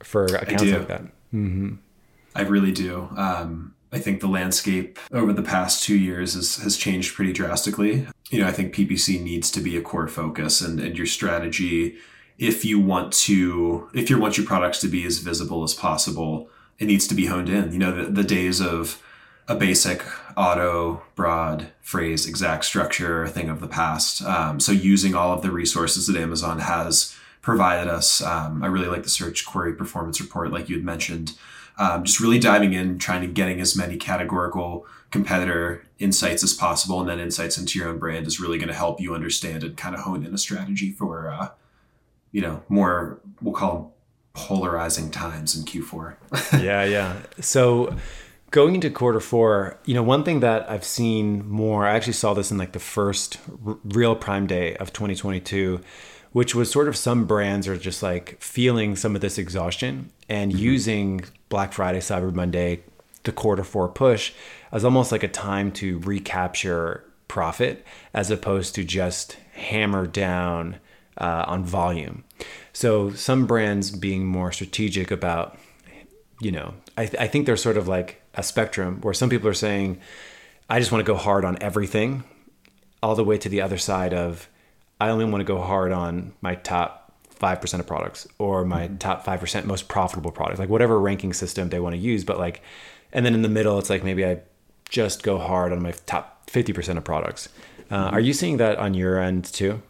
for 0.00 0.26
accounts 0.26 0.64
do. 0.64 0.78
like 0.78 0.88
that? 0.88 1.02
I 2.34 2.42
really 2.42 2.72
do. 2.72 3.08
Um, 3.16 3.74
I 3.94 4.00
think 4.00 4.20
the 4.20 4.26
landscape 4.26 4.98
over 5.12 5.32
the 5.32 5.42
past 5.42 5.84
two 5.84 5.96
years 5.96 6.34
has, 6.34 6.56
has 6.56 6.76
changed 6.76 7.14
pretty 7.14 7.32
drastically. 7.32 8.08
You 8.28 8.40
know, 8.40 8.48
I 8.48 8.50
think 8.50 8.74
PPC 8.74 9.22
needs 9.22 9.52
to 9.52 9.60
be 9.60 9.76
a 9.76 9.82
core 9.82 10.08
focus 10.08 10.60
and, 10.60 10.80
and 10.80 10.98
your 10.98 11.06
strategy. 11.06 11.96
If 12.36 12.64
you 12.64 12.80
want 12.80 13.12
to, 13.12 13.88
if 13.94 14.10
you 14.10 14.18
want 14.18 14.36
your 14.36 14.46
products 14.46 14.80
to 14.80 14.88
be 14.88 15.04
as 15.04 15.18
visible 15.18 15.62
as 15.62 15.74
possible, 15.74 16.48
it 16.80 16.86
needs 16.86 17.06
to 17.06 17.14
be 17.14 17.26
honed 17.26 17.48
in. 17.48 17.72
You 17.72 17.78
know, 17.78 17.94
the, 17.94 18.10
the 18.10 18.24
days 18.24 18.60
of 18.60 19.00
a 19.46 19.54
basic 19.54 20.02
auto, 20.36 21.04
broad, 21.14 21.68
phrase, 21.80 22.26
exact 22.26 22.64
structure 22.64 23.28
thing 23.28 23.48
of 23.48 23.60
the 23.60 23.68
past. 23.68 24.22
Um, 24.22 24.58
so 24.58 24.72
using 24.72 25.14
all 25.14 25.32
of 25.32 25.42
the 25.42 25.52
resources 25.52 26.08
that 26.08 26.16
Amazon 26.16 26.58
has 26.58 27.14
provided 27.42 27.88
us, 27.88 28.20
um, 28.22 28.64
I 28.64 28.66
really 28.66 28.88
like 28.88 29.04
the 29.04 29.08
search 29.08 29.46
query 29.46 29.74
performance 29.74 30.20
report, 30.20 30.50
like 30.50 30.68
you 30.68 30.74
had 30.74 30.84
mentioned. 30.84 31.34
Um, 31.76 32.04
just 32.04 32.20
really 32.20 32.38
diving 32.38 32.72
in, 32.72 32.98
trying 32.98 33.22
to 33.22 33.26
getting 33.26 33.60
as 33.60 33.76
many 33.76 33.96
categorical 33.96 34.86
competitor 35.10 35.84
insights 35.98 36.42
as 36.44 36.52
possible, 36.52 37.00
and 37.00 37.08
then 37.08 37.20
insights 37.20 37.58
into 37.58 37.78
your 37.78 37.88
own 37.88 37.98
brand 37.98 38.26
is 38.26 38.38
really 38.40 38.58
going 38.58 38.68
to 38.68 38.74
help 38.74 39.00
you 39.00 39.14
understand 39.14 39.64
and 39.64 39.76
kind 39.76 39.94
of 39.94 40.02
hone 40.02 40.24
in 40.24 40.32
a 40.34 40.38
strategy 40.38 40.92
for, 40.92 41.28
uh, 41.28 41.48
you 42.32 42.40
know, 42.40 42.62
more 42.68 43.20
we'll 43.40 43.54
call 43.54 43.74
them 43.74 43.86
polarizing 44.34 45.10
times 45.10 45.56
in 45.56 45.64
Q4. 45.64 46.16
yeah, 46.62 46.84
yeah. 46.84 47.16
So 47.40 47.96
going 48.50 48.74
into 48.74 48.90
quarter 48.90 49.20
four, 49.20 49.78
you 49.84 49.94
know, 49.94 50.02
one 50.02 50.22
thing 50.22 50.40
that 50.40 50.70
I've 50.70 50.84
seen 50.84 51.48
more, 51.48 51.86
I 51.86 51.94
actually 51.94 52.12
saw 52.14 52.34
this 52.34 52.50
in 52.50 52.58
like 52.58 52.72
the 52.72 52.78
first 52.78 53.38
r- 53.66 53.78
real 53.84 54.14
Prime 54.14 54.46
Day 54.46 54.76
of 54.76 54.92
2022, 54.92 55.80
which 56.34 56.52
was 56.52 56.68
sort 56.68 56.88
of 56.88 56.96
some 56.96 57.26
brands 57.26 57.68
are 57.68 57.76
just 57.76 58.02
like 58.02 58.36
feeling 58.40 58.96
some 58.96 59.14
of 59.14 59.20
this 59.20 59.38
exhaustion 59.38 60.10
and 60.28 60.52
using 60.52 61.24
Black 61.48 61.72
Friday, 61.72 62.00
Cyber 62.00 62.34
Monday, 62.34 62.82
the 63.22 63.30
quarter 63.30 63.62
four 63.62 63.88
push 63.88 64.32
as 64.72 64.84
almost 64.84 65.12
like 65.12 65.22
a 65.22 65.28
time 65.28 65.70
to 65.70 66.00
recapture 66.00 67.04
profit 67.28 67.86
as 68.12 68.32
opposed 68.32 68.74
to 68.74 68.82
just 68.82 69.34
hammer 69.52 70.08
down 70.08 70.80
uh, 71.18 71.44
on 71.46 71.64
volume. 71.64 72.24
So 72.72 73.10
some 73.12 73.46
brands 73.46 73.92
being 73.92 74.26
more 74.26 74.50
strategic 74.50 75.12
about 75.12 75.56
you 76.40 76.50
know, 76.50 76.74
I, 76.98 77.06
th- 77.06 77.22
I 77.22 77.28
think 77.28 77.46
there's 77.46 77.62
sort 77.62 77.76
of 77.76 77.86
like 77.86 78.20
a 78.34 78.42
spectrum 78.42 79.00
where 79.02 79.14
some 79.14 79.30
people 79.30 79.48
are 79.48 79.54
saying, 79.54 80.00
I 80.68 80.80
just 80.80 80.90
want 80.90 81.06
to 81.06 81.10
go 81.10 81.16
hard 81.16 81.44
on 81.44 81.56
everything, 81.60 82.24
all 83.04 83.14
the 83.14 83.22
way 83.22 83.38
to 83.38 83.48
the 83.48 83.60
other 83.60 83.78
side 83.78 84.12
of, 84.12 84.48
I 85.00 85.10
only 85.10 85.24
want 85.24 85.40
to 85.40 85.44
go 85.44 85.60
hard 85.60 85.92
on 85.92 86.32
my 86.40 86.54
top 86.54 87.12
5% 87.40 87.80
of 87.80 87.86
products 87.86 88.26
or 88.38 88.64
my 88.64 88.88
top 88.98 89.24
5% 89.24 89.64
most 89.64 89.88
profitable 89.88 90.30
products, 90.30 90.58
like 90.58 90.68
whatever 90.68 91.00
ranking 91.00 91.32
system 91.32 91.68
they 91.68 91.80
want 91.80 91.94
to 91.94 92.00
use. 92.00 92.24
But 92.24 92.38
like, 92.38 92.62
and 93.12 93.26
then 93.26 93.34
in 93.34 93.42
the 93.42 93.48
middle, 93.48 93.78
it's 93.78 93.90
like 93.90 94.04
maybe 94.04 94.24
I 94.24 94.40
just 94.88 95.22
go 95.22 95.38
hard 95.38 95.72
on 95.72 95.82
my 95.82 95.92
top 96.06 96.48
50% 96.50 96.96
of 96.96 97.04
products. 97.04 97.48
Uh, 97.90 98.10
Are 98.12 98.20
you 98.20 98.32
seeing 98.32 98.56
that 98.58 98.78
on 98.78 98.94
your 98.94 99.18
end 99.18 99.44
too? 99.44 99.82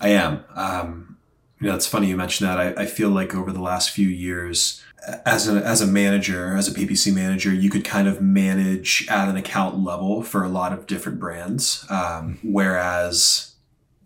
I 0.00 0.10
am. 0.10 0.44
Um, 0.54 1.16
you 1.60 1.68
know, 1.68 1.74
it's 1.74 1.86
funny 1.86 2.08
you 2.08 2.16
mentioned 2.16 2.48
that. 2.48 2.58
I, 2.58 2.82
I 2.82 2.86
feel 2.86 3.08
like 3.08 3.34
over 3.34 3.50
the 3.50 3.62
last 3.62 3.90
few 3.90 4.08
years, 4.08 4.82
as 5.24 5.48
a 5.48 5.64
as 5.64 5.80
a 5.80 5.86
manager, 5.86 6.54
as 6.56 6.68
a 6.68 6.72
PPC 6.72 7.14
manager, 7.14 7.52
you 7.52 7.70
could 7.70 7.84
kind 7.84 8.08
of 8.08 8.20
manage 8.20 9.06
at 9.08 9.28
an 9.28 9.36
account 9.36 9.78
level 9.78 10.22
for 10.22 10.44
a 10.44 10.48
lot 10.48 10.72
of 10.72 10.86
different 10.86 11.18
brands. 11.18 11.86
Um, 11.88 12.38
whereas 12.42 13.55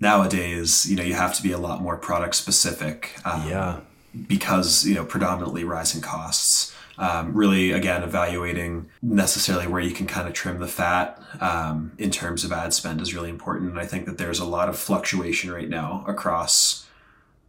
nowadays, 0.01 0.87
you 0.91 0.97
know, 0.97 1.03
you 1.03 1.15
have 1.15 1.35
to 1.37 1.43
be 1.43 1.53
a 1.53 1.59
lot 1.59 1.81
more 1.83 1.97
product 1.97 2.35
specific. 2.35 3.15
Um, 3.25 3.49
Yeah. 3.49 3.81
because 4.27 4.85
you 4.85 4.95
know 4.97 5.05
predominantly 5.05 5.63
rising 5.63 6.01
costs. 6.01 6.75
Um, 6.99 7.33
really, 7.33 7.71
again, 7.73 8.03
evaluating 8.03 8.91
necessarily 9.01 9.67
where 9.67 9.81
you 9.81 9.93
can 9.93 10.07
kind 10.07 10.27
of 10.29 10.35
trim 10.35 10.59
the 10.59 10.67
fat 10.67 11.19
um, 11.41 11.93
in 11.97 12.11
terms 12.11 12.45
of 12.45 12.53
ad 12.53 12.75
spend 12.75 13.01
is 13.01 13.15
really 13.15 13.31
important. 13.31 13.71
And 13.71 13.81
I 13.81 13.87
think 13.87 14.05
that 14.07 14.19
there's 14.19 14.39
a 14.41 14.45
lot 14.45 14.69
of 14.69 14.77
fluctuation 14.77 15.51
right 15.51 15.69
now 15.69 16.05
across 16.07 16.87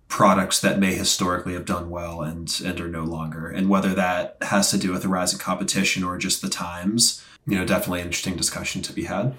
products 0.08 0.60
that 0.62 0.80
may 0.80 0.94
historically 0.94 1.54
have 1.54 1.66
done 1.66 1.90
well 1.90 2.22
and 2.22 2.62
and 2.64 2.80
are 2.80 2.88
no 2.88 3.04
longer. 3.04 3.48
And 3.50 3.68
whether 3.68 3.94
that 3.96 4.38
has 4.44 4.70
to 4.72 4.78
do 4.78 4.92
with 4.92 5.02
the 5.02 5.08
rise 5.10 5.34
in 5.34 5.40
competition 5.40 6.04
or 6.04 6.18
just 6.18 6.42
the 6.42 6.50
times, 6.50 7.24
you 7.48 7.58
know, 7.58 7.66
definitely 7.66 8.02
an 8.02 8.06
interesting 8.06 8.38
discussion 8.38 8.82
to 8.84 8.94
be 8.94 9.06
had. 9.06 9.34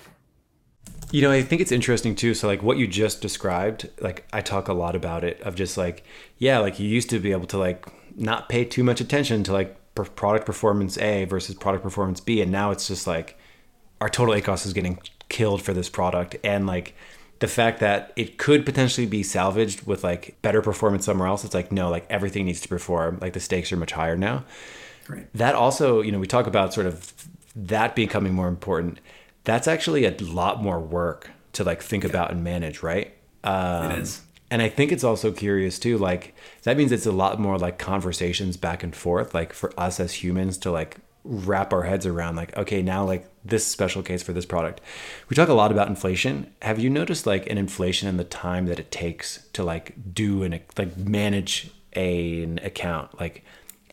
You 1.13 1.21
know, 1.21 1.31
I 1.31 1.43
think 1.43 1.61
it's 1.61 1.73
interesting 1.73 2.15
too. 2.15 2.35
So, 2.35 2.49
like 2.49 2.63
what 2.63 2.79
you 2.79 2.87
just 2.87 3.21
described, 3.21 3.89
like 4.01 4.27
I 4.33 4.41
talk 4.41 4.69
a 4.69 4.73
lot 4.73 4.97
about 4.97 5.25
it 5.25 5.41
of 5.43 5.55
just 5.55 5.77
like, 5.77 6.05
yeah, 6.39 6.59
like 6.59 6.81
you 6.81 6.89
used 6.89 7.11
to 7.11 7.21
be 7.21 7.33
able 7.33 7.47
to 7.49 7.59
like 7.59 7.87
not 8.17 8.49
pay 8.49 8.65
too 8.65 8.83
much 8.83 9.01
attention 9.01 9.45
to 9.45 9.53
like 9.53 9.77
product 9.95 10.47
performance 10.47 10.97
A 10.99 11.25
versus 11.27 11.55
product 11.55 11.83
performance 11.83 12.21
B, 12.21 12.41
and 12.41 12.51
now 12.51 12.71
it's 12.71 12.89
just 12.89 13.07
like 13.07 13.39
our 14.01 14.09
total 14.09 14.35
ACOS 14.35 14.67
is 14.67 14.73
getting 14.73 14.99
killed 15.29 15.63
for 15.63 15.75
this 15.75 15.91
product, 15.91 16.37
and 16.43 16.67
like 16.67 16.95
the 17.41 17.47
fact 17.47 17.81
that 17.81 18.13
it 18.17 18.39
could 18.39 18.65
potentially 18.65 19.07
be 19.07 19.23
salvaged 19.23 19.87
with 19.87 20.03
like 20.03 20.41
better 20.41 20.63
performance 20.63 21.05
somewhere 21.05 21.29
else. 21.29 21.45
It's 21.45 21.55
like 21.55 21.71
no, 21.71 21.91
like 21.91 22.07
everything 22.09 22.47
needs 22.47 22.63
to 22.63 22.69
perform. 22.69 23.19
Like 23.21 23.35
the 23.35 23.41
stakes 23.41 23.71
are 23.71 23.77
much 23.77 23.93
higher 23.93 24.17
now 24.17 24.45
Great. 25.05 25.33
that 25.35 25.55
also 25.55 26.01
you 26.01 26.11
know 26.11 26.19
we 26.19 26.27
talk 26.27 26.47
about 26.47 26.73
sort 26.73 26.87
of 26.87 27.13
that 27.55 27.95
becoming 27.95 28.33
more 28.33 28.49
important 28.49 28.99
that's 29.45 29.67
actually 29.69 30.05
a 30.05 30.15
lot 30.21 30.63
more 30.63 30.81
work 30.81 31.31
to 31.55 31.65
like 31.65 31.83
think 31.83 32.05
about 32.05 32.31
and 32.31 32.43
manage 32.45 32.83
right? 32.83 33.13
Um, 33.45 33.91
It 33.93 33.99
is. 33.99 34.21
and 34.51 34.63
i 34.63 34.69
think 34.69 34.93
it's 34.93 35.03
also 35.05 35.33
curious 35.33 35.79
too 35.79 35.99
like 35.99 36.35
that 36.63 36.77
means 36.77 36.93
it's 36.93 37.07
a 37.07 37.13
lot 37.13 37.41
more 37.41 37.59
like 37.59 37.77
conversations 37.79 38.57
back 38.57 38.83
and 38.85 38.95
forth 38.95 39.35
like 39.35 39.53
for 39.53 39.73
us 39.77 39.99
as 39.99 40.13
humans 40.23 40.59
to 40.59 40.71
like 40.71 40.99
wrap 41.25 41.73
our 41.73 41.83
heads 41.83 42.07
around 42.07 42.37
like 42.37 42.57
okay 42.57 42.83
now 42.83 43.05
like 43.05 43.27
this 43.45 43.67
special 43.67 44.03
case 44.05 44.23
for 44.23 44.33
this 44.33 44.47
product. 44.47 44.81
We 45.29 45.35
talk 45.35 45.49
a 45.49 45.55
lot 45.55 45.73
about 45.73 45.89
inflation. 45.89 46.53
Have 46.63 46.79
you 46.79 46.89
noticed 46.89 47.27
like 47.27 47.51
an 47.51 47.59
inflation 47.59 48.09
in 48.09 48.17
the 48.17 48.25
time 48.25 48.67
that 48.67 48.79
it 48.79 48.93
takes 48.93 49.45
to 49.55 49.65
like 49.65 49.95
do 50.15 50.45
and 50.45 50.61
like 50.79 50.97
manage 50.97 51.71
a, 51.97 52.45
an 52.45 52.61
account? 52.63 53.19
Like 53.21 53.45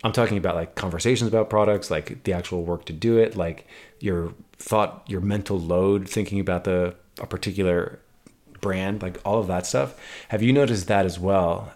i'm 0.04 0.12
talking 0.12 0.38
about 0.38 0.54
like 0.54 0.76
conversations 0.76 1.28
about 1.28 1.50
products 1.50 1.90
like 1.90 2.22
the 2.24 2.32
actual 2.32 2.62
work 2.64 2.86
to 2.86 2.92
do 2.92 3.18
it 3.18 3.36
like 3.36 3.66
your 3.98 4.32
thought 4.60 5.04
your 5.08 5.20
mental 5.20 5.58
load 5.58 6.08
thinking 6.08 6.38
about 6.38 6.64
the 6.64 6.94
a 7.18 7.26
particular 7.26 7.98
brand 8.60 9.02
like 9.02 9.18
all 9.24 9.40
of 9.40 9.46
that 9.46 9.66
stuff 9.66 9.98
have 10.28 10.42
you 10.42 10.52
noticed 10.52 10.86
that 10.86 11.06
as 11.06 11.18
well 11.18 11.72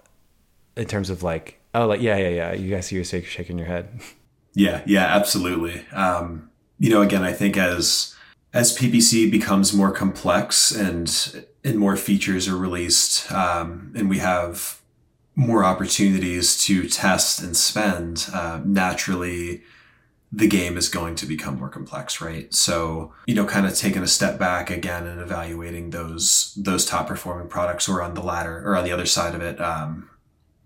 in 0.77 0.87
terms 0.87 1.11
of 1.11 1.23
like 1.23 1.59
oh 1.75 1.87
like 1.87 2.01
yeah 2.01 2.17
yeah 2.17 2.29
yeah 2.29 2.53
you 2.53 2.71
guys 2.71 2.87
see 2.87 2.97
you 2.97 3.05
shaking 3.05 3.59
your 3.59 3.67
head 3.67 3.89
Yeah, 4.55 4.83
yeah, 4.87 5.05
absolutely. 5.05 5.85
Um, 5.93 6.51
you 6.79 6.91
know, 6.91 7.03
again, 7.03 7.23
I 7.23 7.33
think 7.33 7.57
as 7.57 8.15
as 8.53 8.77
PPC 8.77 9.31
becomes 9.31 9.75
more 9.75 9.91
complex 9.91 10.71
and 10.71 11.45
and 11.65 11.79
more 11.79 11.97
features 11.97 12.49
are 12.49 12.57
released, 12.57 13.31
um, 13.33 13.93
and 13.97 14.09
we 14.09 14.19
have 14.19 14.81
more 15.35 15.65
opportunities 15.65 16.63
to 16.65 16.89
test 16.89 17.43
and 17.43 17.57
spend, 17.57 18.29
uh, 18.33 18.61
naturally, 18.65 19.63
the 20.37 20.49
game 20.49 20.77
is 20.77 20.89
going 20.89 21.15
to 21.15 21.27
become 21.27 21.59
more 21.59 21.69
complex, 21.69 22.21
right? 22.21 22.53
So, 22.53 23.13
you 23.27 23.37
know, 23.37 23.45
kind 23.45 23.67
of 23.67 23.77
taking 23.77 24.03
a 24.03 24.07
step 24.09 24.37
back 24.37 24.69
again 24.69 25.07
and 25.07 25.21
evaluating 25.21 25.91
those 25.91 26.53
those 26.57 26.85
top 26.85 27.07
performing 27.07 27.49
products, 27.49 27.89
or 27.89 28.03
on 28.03 28.15
the 28.15 28.23
ladder, 28.23 28.63
or 28.67 28.77
on 28.77 28.85
the 28.85 28.93
other 28.93 29.07
side 29.07 29.35
of 29.35 29.43
it, 29.43 29.61
um, 29.61 30.11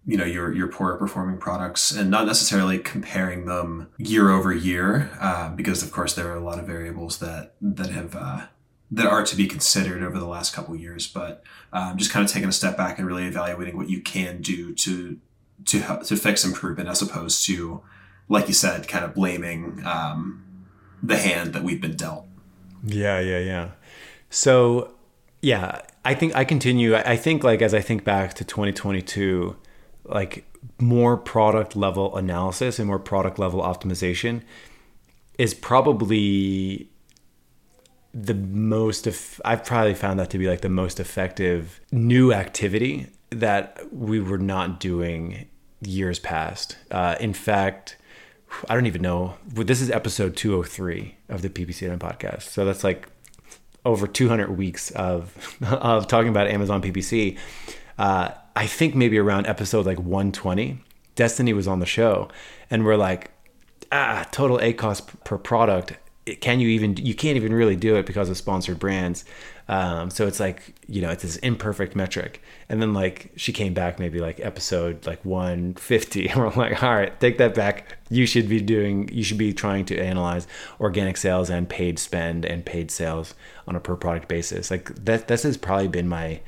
you 0.07 0.17
know 0.17 0.25
your 0.25 0.53
your 0.55 0.69
poorer 0.69 0.97
performing 0.97 1.37
products 1.37 1.91
and 1.91 2.11
not 2.11 2.27
necessarily 2.27 2.79
comparing 2.79 3.45
them 3.45 3.89
year 3.99 4.31
over 4.31 4.55
year 4.55 5.11
uh, 5.21 5.51
because 5.51 5.83
of 5.83 5.93
course 5.93 6.15
there 6.15 6.33
are 6.33 6.37
a 6.37 6.41
lot 6.41 6.59
of 6.59 6.67
variables 6.67 7.19
that 7.19 7.55
that 7.61 7.91
have 7.91 8.17
uh, 8.17 8.47
that 8.91 9.05
are 9.05 9.23
to 9.23 9.37
be 9.37 9.47
considered 9.47 10.03
over 10.03 10.19
the 10.19 10.27
last 10.27 10.55
couple 10.55 10.75
years 10.75 11.07
but 11.07 11.43
um, 11.75 11.99
just 11.99 12.11
kind 12.11 12.25
of 12.25 12.33
taking 12.33 12.49
a 12.49 12.53
step 12.53 12.75
back 12.75 12.99
and 12.99 13.07
really 13.07 13.27
evaluating 13.27 13.77
what 13.77 13.91
you 13.91 14.01
can 14.01 14.41
do 14.41 14.75
to 14.75 15.19
to 15.67 15.81
help, 15.81 16.05
to 16.05 16.17
fix 16.17 16.43
improvement 16.43 16.89
as 16.89 17.03
opposed 17.03 17.45
to 17.45 17.83
like 18.29 18.49
you 18.49 18.55
said 18.55 18.89
kind 18.89 19.05
of 19.05 19.15
blaming 19.15 19.85
um, 19.85 20.45
the 21.03 21.17
hand 21.17 21.53
that 21.53 21.63
we've 21.63 21.81
been 21.81 21.97
dealt. 21.97 22.27
Yeah 22.85 23.21
yeah 23.21 23.39
yeah. 23.39 23.69
So 24.31 24.95
yeah 25.41 25.83
i 26.05 26.15
think 26.15 26.35
i 26.35 26.45
continue. 26.45 26.97
I 26.97 27.17
think 27.17 27.45
like 27.45 27.63
as 27.63 27.73
i 27.73 27.81
think 27.81 28.03
back 28.05 28.35
to 28.35 28.45
2022 28.45 29.57
like 30.05 30.45
more 30.81 31.17
product 31.17 31.77
level 31.77 32.17
analysis 32.17 32.79
and 32.79 32.89
more 32.89 32.99
product 32.99 33.39
level 33.39 33.61
optimization 33.61 34.43
is 35.39 35.55
probably 35.55 36.91
the 38.15 38.35
most 38.35 39.07
of 39.07 39.41
I've 39.45 39.65
probably 39.65 39.95
found 39.95 40.19
that 40.19 40.31
to 40.31 40.39
be 40.39 40.49
like 40.49 40.63
the 40.63 40.69
most 40.69 40.99
effective 40.99 41.81
new 41.93 42.33
activity 42.33 43.07
that 43.31 43.81
we 43.93 44.19
were 44.21 44.39
not 44.39 44.81
doing 44.81 45.47
years 45.83 46.19
past. 46.19 46.77
Uh, 46.91 47.17
in 47.21 47.35
fact, 47.35 47.97
I 48.69 48.75
don't 48.75 48.87
even 48.87 49.03
know. 49.03 49.35
This 49.47 49.81
is 49.81 49.91
episode 49.91 50.37
203 50.37 51.17
of 51.29 51.43
the 51.43 51.49
PPC 51.49 51.97
podcast. 51.99 52.43
So 52.43 52.65
that's 52.65 52.85
like 52.85 53.09
over 53.85 54.07
200 54.07 54.57
weeks 54.57 54.91
of 54.93 55.57
of 55.63 56.07
talking 56.07 56.29
about 56.29 56.49
Amazon 56.49 56.83
PPC. 56.83 57.39
Uh, 57.99 58.31
I 58.57 58.67
think 58.67 58.95
maybe 58.95 59.19
around 59.19 59.47
episode 59.47 59.87
like 59.87 59.99
120, 59.99 60.79
Destiny 61.15 61.53
was 61.53 61.67
on 61.67 61.81
the 61.81 61.87
show, 61.87 62.29
and 62.71 62.85
we're 62.85 62.97
like, 62.97 63.31
ah, 63.91 64.27
total 64.31 64.59
ACOS 64.59 65.07
per 65.25 65.39
product. 65.39 65.95
Can 66.41 66.61
you 66.61 66.69
even? 66.69 66.97
You 66.97 67.15
can't 67.15 67.37
even 67.37 67.53
really 67.55 67.77
do 67.77 67.97
it 67.97 68.07
because 68.07 68.29
of 68.29 68.37
sponsored 68.37 68.79
brands. 68.79 69.25
Um, 69.69 70.09
so 70.09 70.27
it's 70.27 70.41
like 70.41 70.75
you 70.87 71.03
know 71.03 71.11
it's 71.11 71.23
this 71.23 71.37
imperfect 71.37 71.95
metric. 71.95 72.43
And 72.69 72.81
then 72.81 72.95
like 72.95 73.33
she 73.37 73.53
came 73.53 73.75
back 73.75 73.99
maybe 73.99 74.19
like 74.19 74.41
episode 74.41 75.07
like 75.07 75.25
150, 75.25 76.29
and 76.29 76.41
we're 76.41 76.51
like, 76.51 76.83
all 76.83 76.95
right, 76.95 77.19
take 77.21 77.39
that 77.39 77.55
back. 77.55 77.99
You 78.11 78.27
should 78.27 78.49
be 78.49 78.61
doing. 78.61 79.09
You 79.13 79.23
should 79.23 79.39
be 79.39 79.53
trying 79.53 79.85
to 79.87 79.99
analyze 79.99 80.47
organic 80.81 81.17
sales 81.17 81.51
and 81.51 81.69
paid 81.69 81.99
spend 81.99 82.45
and 82.45 82.65
paid 82.65 82.91
sales 82.91 83.35
on 83.67 83.77
a 83.77 83.81
per 83.81 83.97
product 83.97 84.29
basis. 84.29 84.71
Like 84.71 84.95
that. 85.05 85.29
This 85.29 85.43
has 85.43 85.57
probably 85.57 85.89
been 85.89 86.09
my 86.09 86.41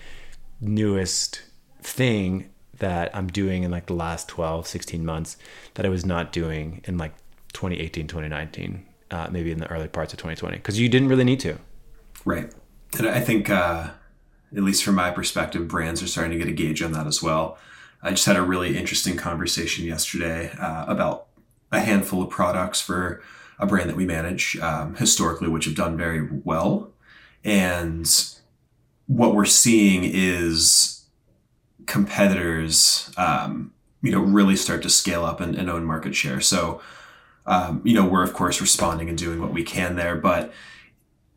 newest 0.61 1.43
thing 1.83 2.51
that 2.79 3.15
I'm 3.15 3.29
doing 3.29 3.63
in 3.63 3.71
like 3.71 3.87
the 3.87 3.95
last 3.95 4.29
12, 4.29 4.67
16 4.67 5.05
months 5.05 5.37
that 5.75 5.87
I 5.87 5.89
was 5.89 6.05
not 6.05 6.33
doing 6.33 6.83
in 6.85 6.97
like 6.99 7.15
2018, 7.53 8.07
2019, 8.07 8.87
uh, 9.11 9.29
maybe 9.31 9.53
in 9.53 9.59
the 9.59 9.67
early 9.71 9.89
parts 9.89 10.13
of 10.13 10.19
2020, 10.19 10.57
because 10.57 10.81
you 10.81 10.89
didn't 10.89 11.09
really 11.09 11.25
need 11.25 11.41
to. 11.41 11.59
Right. 12.25 12.51
And 12.99 13.09
I 13.09 13.21
think, 13.21 13.49
uh, 13.49 13.91
at 14.57 14.63
least 14.63 14.85
from 14.85 14.97
my 14.97 15.11
perspective, 15.11 15.69
brands 15.69 16.03
are 16.03 16.09
starting 16.09 16.33
to 16.33 16.39
get 16.39 16.49
a 16.49 16.53
gauge 16.53 16.83
on 16.83 16.93
that 16.93 17.07
as 17.07 17.23
well. 17.23 17.57
I 18.03 18.11
just 18.11 18.27
had 18.27 18.37
a 18.37 18.43
really 18.43 18.77
interesting 18.77 19.17
conversation 19.17 19.85
yesterday 19.85 20.51
uh, 20.59 20.87
about 20.89 21.27
a 21.71 21.81
handful 21.81 22.23
of 22.23 22.31
products 22.31 22.81
for 22.81 23.23
a 23.59 23.67
brand 23.67 23.89
that 23.91 23.97
we 23.97 24.07
manage 24.07 24.57
um, 24.59 24.97
historically, 24.97 25.49
which 25.49 25.67
have 25.67 25.75
done 25.75 25.97
very 25.97 26.27
well. 26.45 26.91
And 27.45 28.11
what 29.07 29.35
we're 29.35 29.45
seeing 29.45 30.03
is 30.05 31.05
competitors, 31.87 33.13
um, 33.17 33.73
you 34.03 34.11
know, 34.11 34.21
really 34.21 34.57
start 34.57 34.83
to 34.83 34.91
scale 34.91 35.25
up 35.25 35.41
and, 35.41 35.55
and 35.55 35.71
own 35.71 35.85
market 35.85 36.15
share. 36.15 36.41
So, 36.41 36.81
um, 37.47 37.83
you 37.85 37.95
know, 37.95 38.07
we're 38.07 38.23
of 38.23 38.33
course 38.33 38.61
responding 38.61 39.09
and 39.09 39.19
doing 39.19 39.41
what 39.41 39.53
we 39.53 39.63
can 39.63 39.97
there. 39.97 40.17
But, 40.17 40.53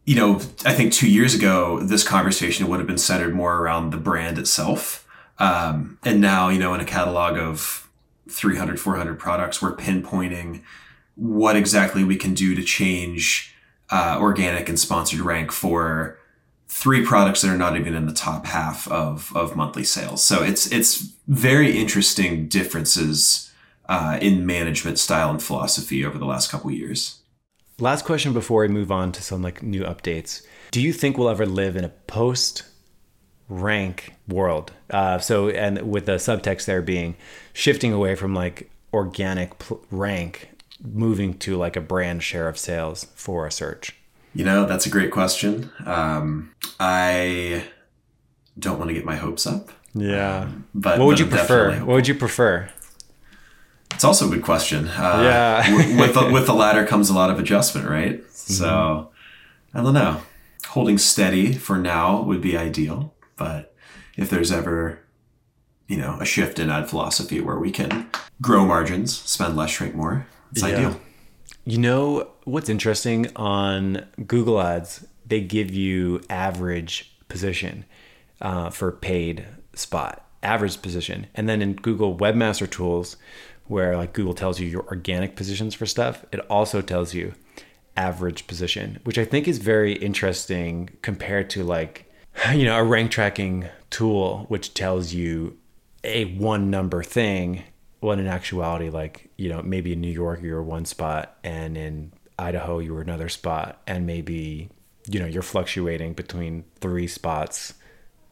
you 0.05 0.15
know, 0.15 0.35
I 0.65 0.73
think 0.73 0.91
two 0.91 1.09
years 1.09 1.33
ago, 1.33 1.79
this 1.79 2.05
conversation 2.05 2.67
would 2.67 2.79
have 2.79 2.87
been 2.87 2.97
centered 2.97 3.33
more 3.33 3.57
around 3.57 3.91
the 3.91 3.97
brand 3.97 4.37
itself. 4.37 5.07
Um, 5.39 5.97
and 6.03 6.19
now, 6.19 6.49
you 6.49 6.59
know, 6.59 6.73
in 6.73 6.81
a 6.81 6.85
catalog 6.85 7.37
of 7.37 7.89
300, 8.29 8.79
400 8.79 9.17
products, 9.17 9.61
we're 9.61 9.75
pinpointing 9.75 10.61
what 11.15 11.55
exactly 11.55 12.03
we 12.03 12.15
can 12.15 12.33
do 12.33 12.55
to 12.55 12.63
change 12.63 13.55
uh, 13.89 14.17
organic 14.19 14.67
and 14.69 14.79
sponsored 14.79 15.19
rank 15.19 15.51
for 15.51 16.17
three 16.67 17.05
products 17.05 17.41
that 17.41 17.51
are 17.51 17.57
not 17.57 17.77
even 17.77 17.93
in 17.93 18.07
the 18.07 18.13
top 18.13 18.45
half 18.47 18.87
of, 18.89 19.31
of 19.35 19.55
monthly 19.55 19.83
sales. 19.83 20.23
So 20.23 20.41
it's 20.43 20.71
it's 20.71 21.13
very 21.27 21.77
interesting 21.77 22.47
differences 22.47 23.51
uh, 23.87 24.17
in 24.21 24.45
management 24.45 24.97
style 24.97 25.29
and 25.29 25.41
philosophy 25.41 26.03
over 26.03 26.17
the 26.17 26.25
last 26.25 26.49
couple 26.49 26.71
years. 26.71 27.19
Last 27.79 28.05
question 28.05 28.33
before 28.33 28.61
we 28.61 28.67
move 28.67 28.91
on 28.91 29.11
to 29.13 29.21
some 29.21 29.41
like 29.41 29.63
new 29.63 29.83
updates. 29.83 30.45
Do 30.71 30.81
you 30.81 30.93
think 30.93 31.17
we'll 31.17 31.29
ever 31.29 31.45
live 31.45 31.75
in 31.75 31.83
a 31.83 31.89
post 31.89 32.63
rank 33.49 34.13
world? 34.27 34.71
Uh, 34.89 35.17
so 35.19 35.49
and 35.49 35.89
with 35.89 36.05
the 36.05 36.13
subtext 36.13 36.65
there 36.65 36.81
being 36.81 37.15
shifting 37.51 37.91
away 37.91 38.15
from 38.15 38.33
like 38.33 38.69
organic 38.93 39.57
pl- 39.59 39.83
rank, 39.89 40.49
moving 40.83 41.37
to 41.39 41.57
like 41.57 41.75
a 41.75 41.81
brand 41.81 42.23
share 42.23 42.47
of 42.47 42.57
sales 42.57 43.07
for 43.15 43.47
a 43.47 43.51
search. 43.51 43.95
You 44.35 44.45
know, 44.45 44.65
that's 44.65 44.85
a 44.85 44.89
great 44.89 45.11
question. 45.11 45.71
Um, 45.85 46.51
I 46.79 47.65
don't 48.57 48.77
want 48.77 48.89
to 48.89 48.93
get 48.93 49.05
my 49.05 49.15
hopes 49.15 49.45
up. 49.45 49.69
Yeah. 49.93 50.41
Um, 50.41 50.67
but 50.73 50.99
what 50.99 51.05
would 51.05 51.19
you 51.19 51.27
prefer? 51.27 51.75
What 51.79 51.95
would 51.95 52.07
you 52.07 52.15
prefer? 52.15 52.69
It's 53.93 54.03
also 54.03 54.27
a 54.27 54.29
good 54.29 54.43
question. 54.43 54.87
Uh, 54.87 55.21
yeah. 55.23 55.97
with 55.99 56.13
the, 56.13 56.29
with 56.31 56.45
the 56.45 56.53
latter 56.53 56.85
comes 56.85 57.09
a 57.09 57.13
lot 57.13 57.29
of 57.29 57.39
adjustment, 57.39 57.87
right? 57.87 58.19
Mm-hmm. 58.19 58.53
So 58.53 59.11
I 59.73 59.81
don't 59.81 59.93
know. 59.93 60.21
Holding 60.67 60.97
steady 60.97 61.53
for 61.53 61.77
now 61.77 62.21
would 62.21 62.41
be 62.41 62.57
ideal, 62.57 63.13
but 63.35 63.75
if 64.17 64.29
there's 64.29 64.51
ever 64.51 64.99
you 65.87 65.97
know 65.97 66.17
a 66.19 66.25
shift 66.25 66.59
in 66.59 66.69
ad 66.69 66.89
philosophy 66.89 67.41
where 67.41 67.59
we 67.59 67.71
can 67.71 68.09
grow 68.41 68.65
margins, 68.65 69.15
spend 69.15 69.55
less, 69.55 69.71
shrink 69.71 69.93
more, 69.93 70.25
it's 70.51 70.61
yeah. 70.61 70.67
ideal. 70.69 70.99
You 71.65 71.77
know 71.77 72.29
what's 72.43 72.69
interesting 72.69 73.27
on 73.35 74.05
Google 74.27 74.59
Ads? 74.59 75.05
They 75.25 75.41
give 75.41 75.71
you 75.71 76.21
average 76.29 77.15
position 77.29 77.85
uh, 78.41 78.69
for 78.69 78.91
paid 78.91 79.45
spot, 79.73 80.25
average 80.41 80.81
position, 80.81 81.27
and 81.35 81.47
then 81.47 81.61
in 81.61 81.73
Google 81.75 82.17
Webmaster 82.17 82.69
Tools, 82.69 83.15
where 83.67 83.97
like 83.97 84.13
Google 84.13 84.33
tells 84.33 84.59
you 84.59 84.67
your 84.67 84.85
organic 84.87 85.35
positions 85.35 85.73
for 85.73 85.85
stuff, 85.85 86.25
it 86.31 86.39
also 86.41 86.81
tells 86.81 87.13
you 87.13 87.33
average 87.95 88.47
position, 88.47 88.99
which 89.03 89.17
I 89.17 89.25
think 89.25 89.47
is 89.47 89.59
very 89.59 89.93
interesting 89.93 90.89
compared 91.01 91.49
to 91.51 91.63
like 91.63 92.11
you 92.53 92.65
know 92.65 92.77
a 92.77 92.83
rank 92.83 93.11
tracking 93.11 93.67
tool 93.89 94.45
which 94.47 94.73
tells 94.73 95.13
you 95.13 95.57
a 96.03 96.25
one 96.35 96.69
number 96.69 97.03
thing 97.03 97.63
when 98.03 98.19
in 98.19 98.27
actuality, 98.27 98.89
like, 98.89 99.29
you 99.37 99.49
know, 99.49 99.61
maybe 99.61 99.93
in 99.93 100.01
New 100.01 100.11
York 100.11 100.41
you 100.41 100.53
were 100.53 100.63
one 100.63 100.85
spot 100.85 101.37
and 101.43 101.77
in 101.77 102.11
Idaho 102.37 102.79
you 102.79 102.93
were 102.93 103.01
another 103.01 103.29
spot 103.29 103.81
and 103.87 104.05
maybe, 104.05 104.69
you 105.07 105.19
know, 105.19 105.25
you're 105.25 105.41
fluctuating 105.41 106.13
between 106.13 106.65
three 106.81 107.07
spots 107.07 107.73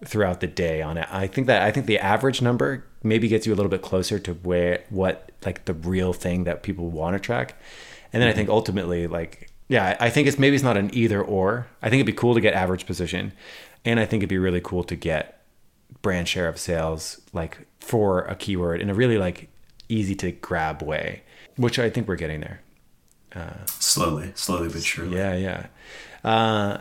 throughout 0.05 0.41
the 0.41 0.47
day 0.47 0.81
on 0.81 0.97
it. 0.97 1.07
I 1.09 1.27
think 1.27 1.47
that 1.47 1.61
I 1.61 1.71
think 1.71 1.85
the 1.85 1.99
average 1.99 2.41
number 2.41 2.85
maybe 3.03 3.27
gets 3.27 3.47
you 3.47 3.53
a 3.53 3.55
little 3.55 3.69
bit 3.69 3.81
closer 3.81 4.19
to 4.19 4.33
where 4.33 4.83
what 4.89 5.31
like 5.45 5.65
the 5.65 5.73
real 5.73 6.13
thing 6.13 6.43
that 6.43 6.63
people 6.63 6.89
want 6.89 7.15
to 7.15 7.19
track. 7.19 7.55
And 8.13 8.21
then 8.21 8.29
I 8.29 8.33
think 8.33 8.49
ultimately, 8.49 9.07
like, 9.07 9.49
yeah, 9.67 9.97
I 9.99 10.07
I 10.07 10.09
think 10.09 10.27
it's 10.27 10.37
maybe 10.37 10.55
it's 10.55 10.63
not 10.63 10.77
an 10.77 10.89
either 10.93 11.21
or. 11.21 11.67
I 11.81 11.89
think 11.89 11.99
it'd 11.99 12.05
be 12.05 12.19
cool 12.19 12.33
to 12.33 12.41
get 12.41 12.53
average 12.53 12.85
position, 12.85 13.33
and 13.85 13.99
I 13.99 14.05
think 14.05 14.21
it'd 14.21 14.29
be 14.29 14.37
really 14.37 14.61
cool 14.61 14.83
to 14.83 14.95
get 14.95 15.41
brand 16.01 16.27
share 16.27 16.47
of 16.47 16.57
sales 16.57 17.21
like 17.31 17.59
for 17.79 18.21
a 18.21 18.35
keyword 18.35 18.81
in 18.81 18.89
a 18.89 18.93
really 18.93 19.17
like 19.17 19.49
easy 19.89 20.15
to 20.15 20.31
grab 20.31 20.81
way, 20.81 21.23
which 21.57 21.79
I 21.79 21.89
think 21.89 22.07
we're 22.07 22.15
getting 22.15 22.41
there. 22.41 22.61
Uh, 23.33 23.65
Slowly, 23.65 24.31
slowly 24.35 24.67
but 24.67 24.83
surely. 24.83 25.15
Yeah, 25.15 25.35
yeah. 25.35 25.67
Uh, 26.23 26.79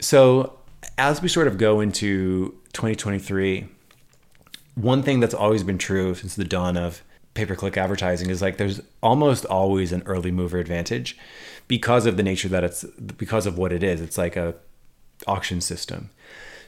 so 0.00 0.58
as 0.96 1.20
we 1.20 1.28
sort 1.28 1.48
of 1.48 1.58
go 1.58 1.80
into 1.80 2.50
2023, 2.72 3.68
one 4.80 5.02
thing 5.02 5.20
that's 5.20 5.34
always 5.34 5.64
been 5.64 5.78
true 5.78 6.14
since 6.14 6.36
the 6.36 6.44
dawn 6.44 6.76
of 6.76 7.02
pay-per-click 7.34 7.76
advertising 7.76 8.30
is 8.30 8.40
like 8.40 8.56
there's 8.56 8.80
almost 9.02 9.44
always 9.46 9.92
an 9.92 10.02
early 10.06 10.30
mover 10.30 10.58
advantage 10.58 11.16
because 11.66 12.06
of 12.06 12.16
the 12.16 12.22
nature 12.22 12.48
that 12.48 12.64
it's 12.64 12.84
because 12.84 13.46
of 13.46 13.58
what 13.58 13.72
it 13.72 13.82
is. 13.82 14.00
It's 14.00 14.16
like 14.16 14.36
a 14.36 14.54
auction 15.26 15.60
system. 15.60 16.10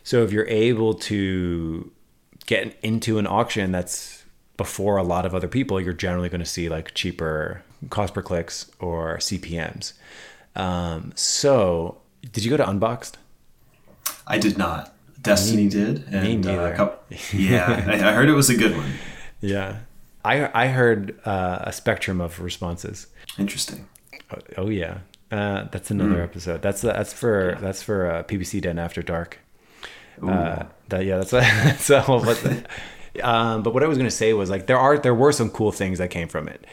So 0.03 0.25
if 0.25 0.33
you're 0.33 0.49
able 0.49 0.94
to 0.94 1.90
get 2.46 2.77
into 2.83 3.18
an 3.18 3.27
auction 3.27 3.70
that's 3.70 4.25
before 4.57 4.96
a 4.96 5.03
lot 5.03 5.25
of 5.25 5.35
other 5.35 5.49
people, 5.49 5.81
you're 5.81 5.92
generally 5.92 6.29
going 6.29 6.40
to 6.40 6.46
see 6.46 6.68
like 6.68 6.94
cheaper 6.94 7.62
cost 7.90 8.12
per 8.12 8.23
clicks 8.23 8.70
or 8.81 9.18
CPMS. 9.18 9.92
Um, 10.57 11.12
so 11.14 11.99
did 12.33 12.44
you 12.44 12.51
go 12.51 12.57
to 12.57 12.68
Unboxed? 12.68 13.18
I 14.27 14.38
did 14.38 14.59
not. 14.59 14.94
Destiny 15.22 15.68
did. 15.68 16.04
And, 16.11 16.44
me 16.44 16.50
uh, 16.50 16.64
a 16.64 16.74
couple, 16.74 17.16
yeah, 17.33 17.85
I, 17.87 17.94
I 17.94 18.12
heard 18.12 18.28
it 18.28 18.35
was 18.35 18.50
a 18.50 18.56
good 18.56 18.76
one. 18.76 18.92
Yeah. 19.40 19.80
I, 20.24 20.64
I 20.64 20.66
heard 20.68 21.18
uh, 21.24 21.61
a 21.62 21.72
spectrum 21.72 22.20
of 22.20 22.40
responses. 22.40 23.06
Interesting. 23.38 23.88
Oh, 24.30 24.38
oh 24.59 24.68
yeah, 24.68 24.98
uh, 25.30 25.64
that's 25.72 25.90
another 25.90 26.22
episode. 26.22 26.62
That's 26.62 26.83
that's 26.83 27.12
for 27.12 27.56
that's 27.61 27.83
for 27.83 28.11
uh, 28.11 28.22
PPC 28.24 28.61
Den 28.61 28.78
After 28.78 29.02
Dark. 29.02 29.38
Uh, 30.22 30.64
that 30.88 31.04
yeah, 31.04 31.16
that's 31.16 31.30
that's 31.30 31.90
a 31.90 32.02
whole. 32.02 32.24
Um, 33.22 33.62
but 33.62 33.74
what 33.74 33.83
I 33.83 33.87
was 33.87 33.98
going 33.98 34.09
to 34.11 34.14
say 34.14 34.33
was 34.33 34.50
like 34.50 34.66
there 34.66 34.78
are 34.78 34.98
there 34.98 35.14
were 35.14 35.33
some 35.33 35.50
cool 35.50 35.72
things 35.72 35.98
that 35.98 36.11
came 36.11 36.28
from 36.28 36.48
it, 36.48 36.64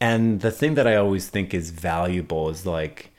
and 0.00 0.40
the 0.40 0.50
thing 0.50 0.74
that 0.74 0.86
I 0.86 0.96
always 0.96 1.28
think 1.28 1.52
is 1.54 1.70
valuable 1.70 2.48
is 2.48 2.64
like 2.64 3.10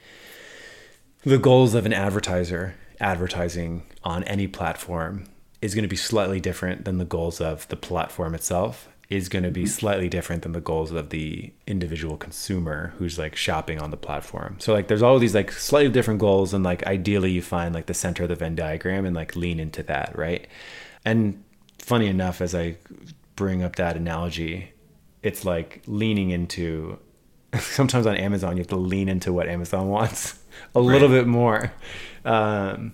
the 1.23 1.37
goals 1.37 1.73
of 1.73 1.85
an 1.85 1.93
advertiser 1.93 2.75
advertising 2.99 3.83
on 4.03 4.23
any 4.25 4.47
platform 4.47 5.25
is 5.61 5.73
going 5.73 5.83
to 5.83 5.89
be 5.89 5.95
slightly 5.95 6.39
different 6.39 6.85
than 6.85 6.97
the 6.97 7.05
goals 7.05 7.41
of 7.41 7.67
the 7.69 7.75
platform 7.75 8.35
itself 8.35 8.87
is 9.09 9.29
going 9.29 9.43
to 9.43 9.51
be 9.51 9.63
mm-hmm. 9.63 9.69
slightly 9.69 10.09
different 10.09 10.41
than 10.41 10.51
the 10.51 10.61
goals 10.61 10.91
of 10.91 11.09
the 11.09 11.51
individual 11.67 12.17
consumer 12.17 12.93
who's 12.97 13.19
like 13.19 13.35
shopping 13.35 13.79
on 13.79 13.91
the 13.91 13.97
platform. 13.97 14.55
So 14.59 14.73
like 14.73 14.87
there's 14.87 15.03
all 15.03 15.19
these 15.19 15.35
like 15.35 15.51
slightly 15.51 15.91
different 15.91 16.19
goals 16.19 16.53
and 16.53 16.63
like 16.63 16.85
ideally 16.87 17.31
you 17.31 17.41
find 17.41 17.73
like 17.73 17.85
the 17.85 17.93
center 17.93 18.23
of 18.23 18.29
the 18.29 18.35
Venn 18.35 18.55
diagram 18.55 19.05
and 19.05 19.15
like 19.15 19.35
lean 19.35 19.59
into 19.59 19.83
that, 19.83 20.17
right? 20.17 20.47
And 21.03 21.43
funny 21.77 22.07
enough 22.07 22.41
as 22.41 22.55
I 22.55 22.77
bring 23.35 23.61
up 23.61 23.75
that 23.75 23.95
analogy, 23.95 24.71
it's 25.21 25.45
like 25.45 25.83
leaning 25.85 26.31
into 26.31 26.97
sometimes 27.59 28.07
on 28.07 28.15
Amazon 28.15 28.57
you 28.57 28.61
have 28.61 28.67
to 28.67 28.75
lean 28.75 29.07
into 29.07 29.31
what 29.31 29.47
Amazon 29.47 29.89
wants 29.89 30.39
a 30.75 30.79
little 30.79 31.09
bit 31.09 31.27
more. 31.27 31.71
Um 32.25 32.93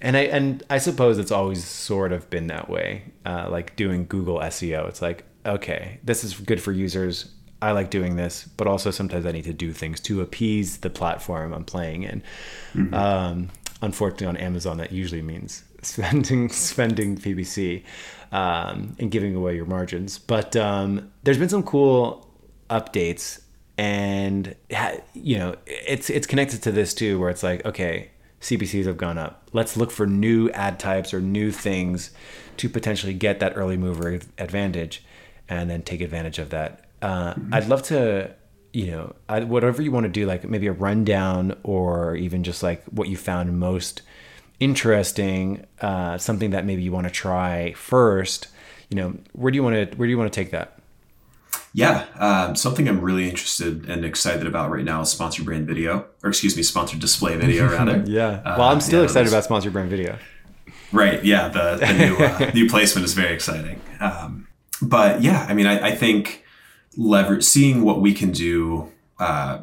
and 0.00 0.16
I 0.16 0.20
and 0.22 0.62
I 0.68 0.78
suppose 0.78 1.18
it's 1.18 1.32
always 1.32 1.64
sort 1.64 2.12
of 2.12 2.28
been 2.30 2.48
that 2.48 2.68
way. 2.68 3.04
Uh, 3.24 3.48
like 3.50 3.76
doing 3.76 4.06
Google 4.06 4.38
SEO, 4.38 4.88
it's 4.88 5.00
like 5.02 5.24
okay, 5.44 6.00
this 6.04 6.24
is 6.24 6.34
good 6.34 6.60
for 6.60 6.72
users. 6.72 7.32
I 7.62 7.72
like 7.72 7.88
doing 7.88 8.16
this, 8.16 8.44
but 8.56 8.66
also 8.66 8.90
sometimes 8.90 9.24
I 9.24 9.32
need 9.32 9.44
to 9.44 9.54
do 9.54 9.72
things 9.72 10.00
to 10.00 10.20
appease 10.20 10.78
the 10.78 10.90
platform 10.90 11.54
I'm 11.54 11.64
playing 11.64 12.02
in. 12.02 12.22
Um, 12.94 13.48
unfortunately, 13.80 14.26
on 14.26 14.36
Amazon, 14.36 14.76
that 14.78 14.92
usually 14.92 15.22
means 15.22 15.64
spending 15.82 16.50
spending 16.50 17.16
PPC 17.16 17.82
um, 18.32 18.94
and 18.98 19.10
giving 19.10 19.34
away 19.34 19.56
your 19.56 19.66
margins. 19.66 20.18
But 20.18 20.54
um, 20.56 21.10
there's 21.22 21.38
been 21.38 21.48
some 21.48 21.62
cool 21.62 22.28
updates, 22.68 23.40
and 23.78 24.54
you 25.14 25.38
know, 25.38 25.56
it's 25.66 26.10
it's 26.10 26.26
connected 26.26 26.62
to 26.62 26.72
this 26.72 26.94
too, 26.94 27.18
where 27.18 27.30
it's 27.30 27.42
like 27.42 27.64
okay. 27.64 28.10
CPCs 28.38 28.84
have 28.84 28.98
gone 28.98 29.16
up. 29.16 29.48
Let's 29.54 29.78
look 29.78 29.90
for 29.90 30.06
new 30.06 30.50
ad 30.50 30.78
types 30.78 31.14
or 31.14 31.20
new 31.20 31.50
things 31.50 32.10
to 32.58 32.68
potentially 32.68 33.14
get 33.14 33.40
that 33.40 33.54
early 33.56 33.78
mover 33.78 34.20
advantage 34.38 35.02
and 35.48 35.70
then 35.70 35.82
take 35.82 36.00
advantage 36.00 36.38
of 36.38 36.50
that. 36.50 36.84
Uh, 37.02 37.34
I'd 37.52 37.68
love 37.68 37.82
to, 37.84 38.30
you 38.72 38.90
know, 38.90 39.14
I, 39.28 39.40
whatever 39.40 39.82
you 39.82 39.90
want 39.90 40.04
to 40.04 40.10
do, 40.10 40.26
like 40.26 40.44
maybe 40.48 40.66
a 40.66 40.72
rundown 40.72 41.56
or 41.62 42.16
even 42.16 42.44
just 42.44 42.62
like 42.62 42.84
what 42.84 43.08
you 43.08 43.16
found 43.16 43.58
most 43.58 44.02
interesting, 44.60 45.66
uh, 45.80 46.18
something 46.18 46.50
that 46.50 46.64
maybe 46.64 46.82
you 46.82 46.92
want 46.92 47.06
to 47.06 47.12
try 47.12 47.72
first. 47.72 48.48
You 48.90 48.96
know, 48.96 49.14
where 49.32 49.50
do 49.50 49.56
you 49.56 49.62
want 49.62 49.90
to 49.90 49.96
where 49.96 50.06
do 50.06 50.10
you 50.10 50.18
want 50.18 50.32
to 50.32 50.40
take 50.40 50.52
that? 50.52 50.75
Yeah, 51.76 52.06
um, 52.18 52.56
something 52.56 52.88
I'm 52.88 53.02
really 53.02 53.28
interested 53.28 53.84
and 53.86 54.02
excited 54.02 54.46
about 54.46 54.70
right 54.70 54.82
now 54.82 55.02
is 55.02 55.10
sponsored 55.10 55.44
brand 55.44 55.66
video, 55.66 56.06
or 56.22 56.30
excuse 56.30 56.56
me, 56.56 56.62
sponsored 56.62 57.00
display 57.00 57.36
video 57.36 57.68
rather. 57.70 58.02
Yeah. 58.06 58.40
Uh, 58.46 58.56
Well, 58.58 58.68
I'm 58.70 58.80
still 58.80 59.00
yeah, 59.00 59.04
excited 59.04 59.28
about 59.28 59.44
sponsored 59.44 59.74
brand 59.74 59.90
video. 59.90 60.18
Right. 60.90 61.22
Yeah. 61.22 61.48
The, 61.48 61.76
the 61.76 61.92
new 61.92 62.16
uh, 62.16 62.50
new 62.54 62.66
placement 62.66 63.04
is 63.04 63.12
very 63.12 63.34
exciting. 63.34 63.82
Um, 64.00 64.48
but 64.80 65.20
yeah, 65.20 65.44
I 65.46 65.52
mean, 65.52 65.66
I, 65.66 65.88
I 65.88 65.94
think 65.94 66.46
leverage 66.96 67.44
seeing 67.44 67.82
what 67.82 68.00
we 68.00 68.14
can 68.14 68.32
do 68.32 68.90
uh, 69.18 69.58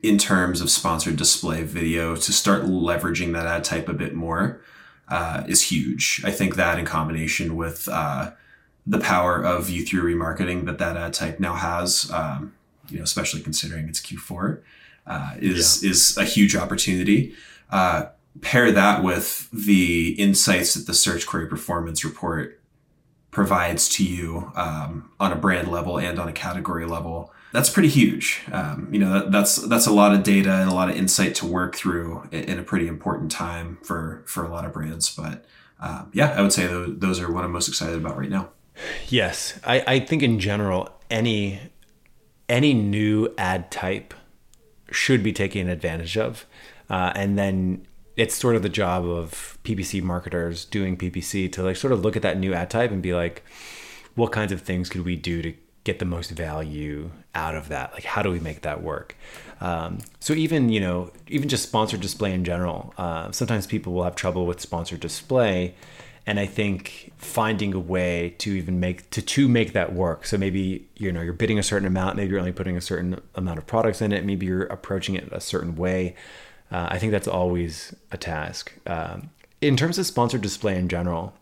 in 0.00 0.18
terms 0.18 0.60
of 0.60 0.70
sponsored 0.70 1.16
display 1.16 1.64
video 1.64 2.14
to 2.14 2.32
start 2.32 2.62
leveraging 2.62 3.32
that 3.32 3.44
ad 3.44 3.64
type 3.64 3.88
a 3.88 3.92
bit 3.92 4.14
more 4.14 4.60
uh, 5.08 5.42
is 5.48 5.62
huge. 5.62 6.22
I 6.24 6.30
think 6.30 6.54
that 6.54 6.78
in 6.78 6.84
combination 6.84 7.56
with 7.56 7.88
uh, 7.90 8.30
the 8.88 8.98
power 8.98 9.42
of 9.42 9.66
view 9.66 9.84
through 9.84 10.02
remarketing 10.02 10.64
that 10.66 10.78
that 10.78 10.96
ad 10.96 11.12
type 11.12 11.38
now 11.38 11.54
has, 11.54 12.10
um, 12.10 12.54
you 12.88 12.96
know, 12.96 13.04
especially 13.04 13.40
considering 13.40 13.88
it's 13.88 14.00
Q4, 14.00 14.62
uh, 15.06 15.34
is 15.38 15.82
is 15.84 16.16
a 16.16 16.24
huge 16.24 16.56
opportunity. 16.56 17.34
Uh, 17.70 18.06
pair 18.40 18.70
that 18.72 19.02
with 19.02 19.50
the 19.50 20.10
insights 20.12 20.74
that 20.74 20.86
the 20.86 20.94
search 20.94 21.26
query 21.26 21.46
performance 21.46 22.04
report 22.04 22.60
provides 23.30 23.88
to 23.88 24.04
you 24.04 24.50
um, 24.54 25.10
on 25.20 25.32
a 25.32 25.36
brand 25.36 25.68
level 25.68 25.98
and 25.98 26.18
on 26.18 26.28
a 26.28 26.32
category 26.32 26.86
level 26.86 27.32
that's 27.50 27.70
pretty 27.70 27.88
huge. 27.88 28.42
Um, 28.52 28.88
you 28.92 28.98
know 28.98 29.12
that, 29.14 29.32
that's 29.32 29.56
that's 29.56 29.86
a 29.86 29.92
lot 29.92 30.14
of 30.14 30.22
data 30.22 30.52
and 30.52 30.70
a 30.70 30.74
lot 30.74 30.90
of 30.90 30.96
insight 30.96 31.34
to 31.36 31.46
work 31.46 31.76
through 31.76 32.28
in, 32.30 32.44
in 32.44 32.58
a 32.58 32.62
pretty 32.62 32.86
important 32.86 33.30
time 33.30 33.78
for 33.82 34.22
for 34.26 34.44
a 34.44 34.50
lot 34.50 34.66
of 34.66 34.72
brands. 34.72 35.14
But 35.14 35.46
um, 35.80 36.10
yeah 36.12 36.34
i 36.36 36.42
would 36.42 36.52
say 36.52 36.66
those, 36.66 36.98
those 36.98 37.20
are 37.20 37.32
what 37.32 37.44
i'm 37.44 37.52
most 37.52 37.68
excited 37.68 37.96
about 37.96 38.18
right 38.18 38.30
now 38.30 38.50
Yes, 39.08 39.58
I, 39.64 39.82
I 39.86 40.00
think 40.00 40.22
in 40.22 40.38
general 40.38 40.90
any 41.10 41.60
any 42.48 42.72
new 42.72 43.32
ad 43.36 43.70
type 43.70 44.14
should 44.90 45.22
be 45.22 45.32
taken 45.32 45.68
advantage 45.68 46.16
of, 46.16 46.46
uh, 46.88 47.12
and 47.14 47.38
then 47.38 47.86
it's 48.16 48.34
sort 48.34 48.56
of 48.56 48.62
the 48.62 48.68
job 48.68 49.04
of 49.04 49.58
PPC 49.64 50.02
marketers 50.02 50.64
doing 50.64 50.96
PPC 50.96 51.50
to 51.52 51.62
like 51.62 51.76
sort 51.76 51.92
of 51.92 52.00
look 52.00 52.16
at 52.16 52.22
that 52.22 52.38
new 52.38 52.54
ad 52.54 52.70
type 52.70 52.90
and 52.90 53.02
be 53.02 53.14
like, 53.14 53.44
what 54.14 54.32
kinds 54.32 54.50
of 54.50 54.62
things 54.62 54.88
could 54.88 55.04
we 55.04 55.14
do 55.14 55.42
to 55.42 55.54
get 55.84 55.98
the 56.00 56.04
most 56.04 56.30
value 56.30 57.10
out 57.34 57.54
of 57.54 57.68
that? 57.68 57.92
Like, 57.92 58.04
how 58.04 58.22
do 58.22 58.30
we 58.30 58.40
make 58.40 58.62
that 58.62 58.82
work? 58.82 59.16
Um, 59.60 59.98
so 60.20 60.32
even 60.34 60.68
you 60.68 60.80
know 60.80 61.10
even 61.28 61.48
just 61.48 61.64
sponsored 61.64 62.00
display 62.00 62.32
in 62.32 62.44
general, 62.44 62.94
uh, 62.96 63.30
sometimes 63.32 63.66
people 63.66 63.92
will 63.92 64.04
have 64.04 64.16
trouble 64.16 64.46
with 64.46 64.60
sponsored 64.60 65.00
display 65.00 65.74
and 66.28 66.38
I 66.38 66.44
think 66.44 67.10
finding 67.16 67.72
a 67.72 67.78
way 67.78 68.34
to 68.36 68.52
even 68.52 68.78
make 68.78 69.08
to 69.12 69.22
to 69.22 69.48
make 69.48 69.72
that 69.72 69.94
work. 69.94 70.26
So 70.26 70.36
maybe 70.36 70.86
you 70.94 71.10
know 71.10 71.22
you're 71.22 71.32
bidding 71.32 71.58
a 71.58 71.62
certain 71.62 71.88
amount, 71.88 72.16
maybe 72.16 72.28
you're 72.30 72.38
only 72.38 72.52
putting 72.52 72.76
a 72.76 72.82
certain 72.82 73.18
amount 73.34 73.56
of 73.56 73.66
products 73.66 74.02
in 74.02 74.12
it, 74.12 74.26
maybe 74.26 74.44
you're 74.44 74.64
approaching 74.64 75.14
it 75.14 75.26
a 75.32 75.40
certain 75.40 75.74
way. 75.74 76.14
Uh, 76.70 76.86
I 76.90 76.98
think 76.98 77.12
that's 77.12 77.26
always 77.26 77.94
a 78.12 78.18
task. 78.18 78.74
Um, 78.86 79.30
in 79.62 79.74
terms 79.74 79.98
of 79.98 80.04
sponsored 80.04 80.42
display 80.42 80.76
in 80.76 80.90
general, 80.90 81.32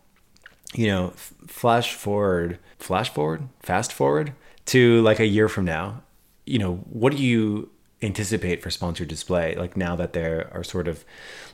you 0.73 0.87
know, 0.87 1.07
f- 1.07 1.33
flash 1.47 1.93
forward, 1.93 2.57
flash 2.79 3.09
forward, 3.09 3.49
fast 3.59 3.91
forward 3.91 4.31
to 4.67 5.01
like 5.01 5.19
a 5.19 5.27
year 5.27 5.49
from 5.49 5.65
now. 5.65 6.01
You 6.45 6.59
know, 6.59 6.75
what 6.89 7.11
do 7.11 7.21
you 7.21 7.69
anticipate 8.01 8.61
for 8.61 8.69
sponsored 8.69 9.07
display? 9.07 9.55
Like 9.55 9.75
now 9.77 9.95
that 9.95 10.13
they 10.13 10.23
are 10.23 10.63
sort 10.63 10.87
of 10.87 11.05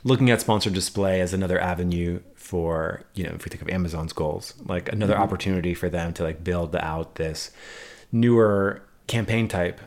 looking 0.02 0.30
at 0.30 0.40
sponsored 0.40 0.74
display 0.74 1.20
as 1.20 1.32
another 1.32 1.58
avenue 1.60 2.20
for, 2.34 3.02
you 3.14 3.24
know, 3.24 3.32
if 3.34 3.44
we 3.44 3.48
think 3.48 3.62
of 3.62 3.68
Amazon's 3.68 4.12
goals, 4.12 4.54
like 4.66 4.92
another 4.92 5.16
opportunity 5.16 5.74
for 5.74 5.88
them 5.88 6.12
to 6.14 6.22
like 6.22 6.44
build 6.44 6.76
out 6.76 7.16
this 7.16 7.50
newer 8.12 8.82
campaign 9.06 9.48
type 9.48 9.80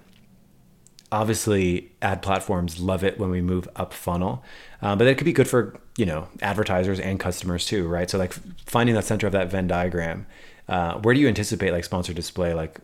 obviously 1.10 1.89
ad 2.02 2.22
platforms 2.22 2.82
love 2.82 3.02
it 3.02 3.17
when 3.17 3.30
we 3.30 3.41
move 3.41 3.67
up 3.78 3.93
funnel 3.93 4.43
uh, 4.82 4.93
but 4.93 5.06
that 5.06 5.17
could 5.17 5.24
be 5.24 5.32
good 5.32 5.48
for 5.48 5.80
you 5.96 6.06
know 6.06 6.28
advertisers 6.41 7.00
and 7.00 7.17
customers 7.17 7.65
too 7.65 7.88
right 7.88 8.10
so 8.10 8.17
like 8.17 8.34
finding 8.65 8.93
that 8.93 9.06
center 9.06 9.26
of 9.26 9.32
that 9.32 9.50
venn 9.50 9.65
diagram 9.67 10.28
uh, 10.67 11.00
where 11.00 11.13
do 11.13 11.22
you 11.22 11.28
anticipate 11.30 11.72
like 11.72 11.86
sponsored 11.86 12.15
display 12.15 12.54
like 12.54 12.82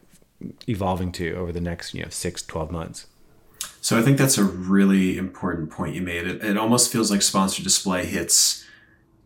evolving 0.67 1.11
to 1.13 1.35
over 1.35 1.51
the 1.51 1.61
next, 1.61 1.93
you 1.93 2.01
know, 2.01 2.09
six, 2.09 2.43
12 2.43 2.71
months? 2.71 3.07
So 3.83 3.99
I 3.99 4.01
think 4.01 4.17
that's 4.17 4.37
a 4.37 4.45
really 4.45 5.17
important 5.17 5.69
point 5.69 5.93
you 5.93 6.01
made. 6.01 6.25
It, 6.25 6.41
it 6.41 6.57
almost 6.57 6.89
feels 6.89 7.11
like 7.11 7.21
sponsored 7.21 7.65
display 7.65 8.05
hits 8.05 8.65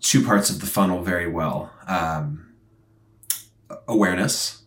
two 0.01 0.25
parts 0.25 0.49
of 0.49 0.61
the 0.61 0.65
funnel 0.65 1.03
very 1.03 1.29
well 1.29 1.71
um, 1.87 2.55
awareness 3.87 4.63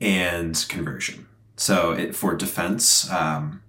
and 0.00 0.64
conversion. 0.70 1.26
So 1.56 1.92
it, 1.92 2.16
for 2.16 2.34
defense, 2.34 3.10
um, 3.10 3.62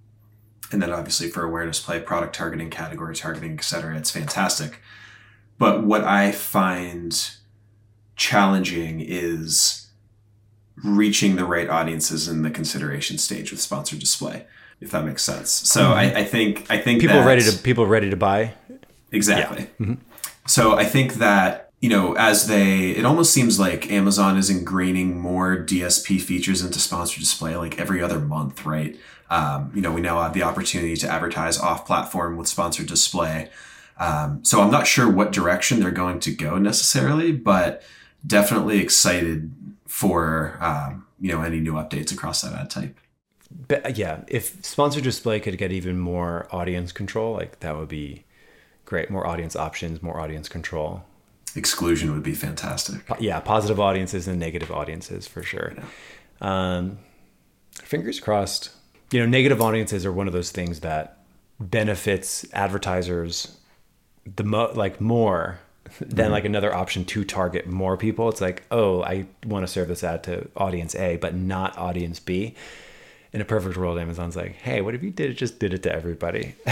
and 0.72 0.82
then 0.82 0.94
obviously 0.94 1.28
for 1.30 1.44
awareness 1.44 1.82
play, 1.82 2.00
product 2.00 2.34
targeting, 2.34 2.70
category 2.70 3.14
targeting, 3.14 3.58
et 3.58 3.66
cetera, 3.66 3.98
it's 3.98 4.12
fantastic. 4.12 4.80
But 5.58 5.84
what 5.84 6.06
I 6.06 6.32
find 6.32 7.36
challenging 8.16 9.02
is 9.02 9.81
reaching 10.84 11.36
the 11.36 11.46
right 11.46 11.70
audiences 11.70 12.28
in 12.28 12.42
the 12.42 12.50
consideration 12.50 13.18
stage 13.18 13.52
with 13.52 13.62
sponsored 13.62 14.00
display 14.00 14.46
if 14.80 14.90
that 14.90 15.06
makes 15.06 15.22
sense. 15.22 15.52
So 15.52 15.92
I, 15.92 16.06
I 16.22 16.24
think 16.24 16.66
I 16.72 16.80
think 16.80 17.02
People 17.02 17.18
that- 17.18 17.26
ready 17.28 17.44
to 17.44 17.56
people 17.60 17.86
ready 17.86 18.10
to 18.10 18.16
buy. 18.18 18.54
Exactly. 19.12 19.68
So 20.48 20.76
I 20.76 20.86
think 20.86 21.16
that, 21.16 21.70
you 21.82 21.90
know, 21.90 22.14
as 22.14 22.48
they, 22.48 22.92
it 22.92 23.06
almost 23.06 23.32
seems 23.32 23.60
like 23.60 23.92
Amazon 23.92 24.38
is 24.38 24.50
ingraining 24.50 25.16
more 25.16 25.56
DSP 25.56 26.20
features 26.20 26.64
into 26.64 26.80
sponsored 26.80 27.20
display 27.20 27.56
like 27.56 27.80
every 27.80 28.02
other 28.02 28.20
month, 28.20 28.66
right? 28.66 28.98
Um, 29.30 29.72
you 29.76 29.82
know, 29.82 29.92
we 29.92 30.02
now 30.02 30.22
have 30.24 30.34
the 30.34 30.42
opportunity 30.44 30.96
to 30.98 31.08
advertise 31.08 31.60
off 31.60 31.86
platform 31.86 32.38
with 32.38 32.48
sponsored 32.48 32.88
display. 32.88 33.50
Um, 34.00 34.44
so 34.44 34.62
I'm 34.62 34.72
not 34.72 34.88
sure 34.88 35.08
what 35.10 35.32
direction 35.32 35.80
they're 35.80 35.92
going 35.92 36.20
to 36.22 36.32
go 36.32 36.58
necessarily, 36.58 37.32
but 37.32 37.84
definitely 38.26 38.80
excited 38.80 39.52
for, 40.02 40.58
um, 40.60 41.06
you 41.20 41.32
know, 41.32 41.44
any 41.44 41.60
new 41.60 41.74
updates 41.74 42.12
across 42.12 42.42
that 42.42 42.54
ad 42.54 42.72
type. 42.72 42.98
But 43.68 43.98
yeah, 43.98 44.22
if 44.28 44.66
sponsored 44.66 45.04
display 45.04 45.40
could 45.40 45.60
get 45.60 45.72
even 45.72 46.00
more 46.00 46.48
audience 46.52 46.92
control, 46.92 47.34
like 47.36 47.60
that 47.60 47.78
would 47.78 47.88
be 47.90 48.24
great. 48.86 49.12
More 49.12 49.28
audience 49.28 49.56
options, 49.56 50.02
more 50.02 50.20
audience 50.20 50.50
control. 50.50 51.04
Exclusion 51.56 52.12
would 52.14 52.24
be 52.24 52.34
fantastic. 52.34 53.06
Po- 53.06 53.18
Yeah, 53.20 53.40
positive 53.42 53.80
audiences 53.80 54.28
and 54.28 54.40
negative 54.40 54.72
audiences 54.72 55.28
for 55.28 55.44
sure. 55.44 55.74
Um, 56.40 56.98
fingers 57.74 58.20
crossed. 58.20 58.72
You 59.12 59.20
know, 59.20 59.28
negative 59.28 59.62
audiences 59.62 60.04
are 60.06 60.12
one 60.14 60.26
of 60.26 60.34
those 60.34 60.50
things 60.52 60.80
that 60.80 61.20
benefits 61.60 62.44
advertisers 62.54 63.58
the 64.36 64.44
mo 64.44 64.72
like 64.74 65.00
more 65.00 65.60
than 66.00 66.32
like 66.32 66.46
another 66.46 66.74
option 66.74 67.06
to 67.06 67.24
target 67.24 67.68
more 67.68 67.98
people. 67.98 68.30
It's 68.30 68.42
like, 68.42 68.64
oh, 68.72 69.04
I 69.04 69.26
want 69.46 69.66
to 69.66 69.72
serve 69.72 69.88
this 69.88 70.04
ad 70.04 70.24
to 70.24 70.48
audience 70.56 70.96
A, 70.96 71.18
but 71.18 71.36
not 71.36 71.78
audience 71.78 72.20
B. 72.20 72.56
In 73.34 73.40
a 73.40 73.46
perfect 73.46 73.78
world, 73.78 73.98
Amazon's 73.98 74.36
like, 74.36 74.54
hey, 74.54 74.82
what 74.82 74.94
if 74.94 75.04
you 75.04 75.10
did 75.10 75.32
it 75.32 75.36
just 75.36 75.60
did 75.60 75.74
it 75.74 75.84
to 75.84 75.94
everybody? 75.94 76.56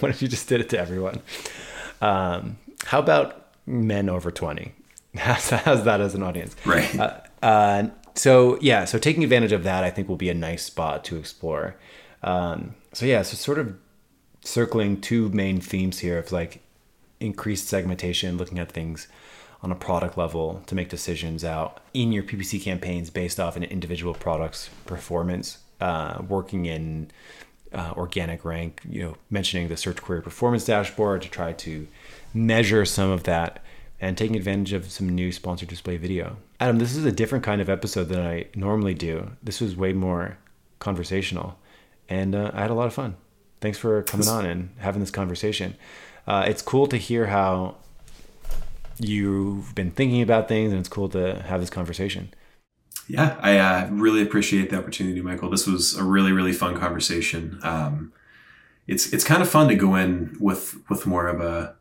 what 0.00 0.10
if 0.10 0.20
you 0.20 0.28
just 0.28 0.48
did 0.48 0.60
it 0.60 0.68
to 0.70 0.78
everyone? 0.78 1.20
Um, 2.00 2.58
how 2.84 2.98
about 2.98 3.48
men 3.66 4.08
over 4.08 4.30
20? 4.30 4.72
How's, 5.16 5.50
how's 5.50 5.84
that 5.84 6.00
as 6.00 6.14
an 6.14 6.22
audience? 6.22 6.54
Right. 6.66 6.96
Uh, 6.96 7.20
uh, 7.42 7.88
so 8.14 8.58
yeah, 8.60 8.84
so 8.84 8.98
taking 8.98 9.24
advantage 9.24 9.52
of 9.52 9.64
that, 9.64 9.82
I 9.82 9.90
think 9.90 10.08
will 10.08 10.16
be 10.16 10.28
a 10.28 10.34
nice 10.34 10.64
spot 10.64 11.02
to 11.04 11.16
explore. 11.16 11.76
Um, 12.22 12.74
so 12.92 13.06
yeah, 13.06 13.22
so 13.22 13.34
sort 13.34 13.58
of 13.58 13.74
circling 14.44 15.00
two 15.00 15.30
main 15.30 15.60
themes 15.60 16.00
here 16.00 16.18
of 16.18 16.30
like 16.30 16.60
increased 17.20 17.68
segmentation, 17.68 18.36
looking 18.36 18.58
at 18.58 18.70
things 18.70 19.08
on 19.62 19.72
a 19.72 19.74
product 19.74 20.16
level 20.16 20.62
to 20.66 20.74
make 20.74 20.88
decisions 20.88 21.44
out 21.44 21.80
in 21.92 22.12
your 22.12 22.22
PPC 22.22 22.62
campaigns 22.62 23.10
based 23.10 23.40
off 23.40 23.56
an 23.56 23.64
individual 23.64 24.14
product's 24.14 24.70
performance, 24.86 25.58
uh, 25.80 26.22
working 26.28 26.66
in 26.66 27.10
uh, 27.72 27.92
organic 27.96 28.44
rank, 28.44 28.80
you 28.88 29.02
know, 29.02 29.16
mentioning 29.30 29.68
the 29.68 29.76
search 29.76 30.00
query 30.00 30.22
performance 30.22 30.64
dashboard 30.64 31.22
to 31.22 31.28
try 31.28 31.52
to 31.52 31.86
measure 32.32 32.84
some 32.84 33.10
of 33.10 33.24
that 33.24 33.62
and 34.00 34.16
taking 34.16 34.36
advantage 34.36 34.72
of 34.72 34.90
some 34.90 35.08
new 35.08 35.32
sponsored 35.32 35.68
display 35.68 35.96
video. 35.96 36.36
Adam, 36.60 36.78
this 36.78 36.94
is 36.94 37.04
a 37.04 37.12
different 37.12 37.44
kind 37.44 37.60
of 37.60 37.68
episode 37.68 38.04
than 38.04 38.24
I 38.24 38.46
normally 38.54 38.94
do. 38.94 39.32
This 39.42 39.60
was 39.60 39.76
way 39.76 39.92
more 39.92 40.38
conversational 40.78 41.58
and 42.08 42.34
uh, 42.34 42.50
I 42.54 42.62
had 42.62 42.70
a 42.70 42.74
lot 42.74 42.86
of 42.86 42.94
fun. 42.94 43.16
Thanks 43.60 43.78
for 43.78 44.02
coming 44.04 44.28
on 44.28 44.46
and 44.46 44.70
having 44.78 45.00
this 45.00 45.10
conversation. 45.10 45.76
Uh, 46.28 46.44
it's 46.46 46.60
cool 46.60 46.86
to 46.86 46.98
hear 46.98 47.26
how 47.26 47.74
you've 48.98 49.74
been 49.74 49.90
thinking 49.90 50.20
about 50.20 50.46
things 50.46 50.72
and 50.72 50.78
it's 50.78 50.88
cool 50.88 51.08
to 51.08 51.42
have 51.42 51.58
this 51.58 51.70
conversation. 51.70 52.34
Yeah, 53.08 53.38
I 53.40 53.56
uh, 53.56 53.88
really 53.90 54.20
appreciate 54.20 54.68
the 54.68 54.76
opportunity, 54.76 55.22
Michael. 55.22 55.48
This 55.48 55.66
was 55.66 55.96
a 55.96 56.04
really, 56.04 56.32
really 56.32 56.52
fun 56.52 56.78
conversation. 56.78 57.58
Um, 57.62 58.12
it's 58.86 59.10
it's 59.14 59.24
kind 59.24 59.40
of 59.40 59.48
fun 59.48 59.68
to 59.68 59.74
go 59.74 59.94
in 59.94 60.36
with 60.38 60.76
with 60.90 61.06
more 61.06 61.26
of 61.26 61.40
a 61.40 61.76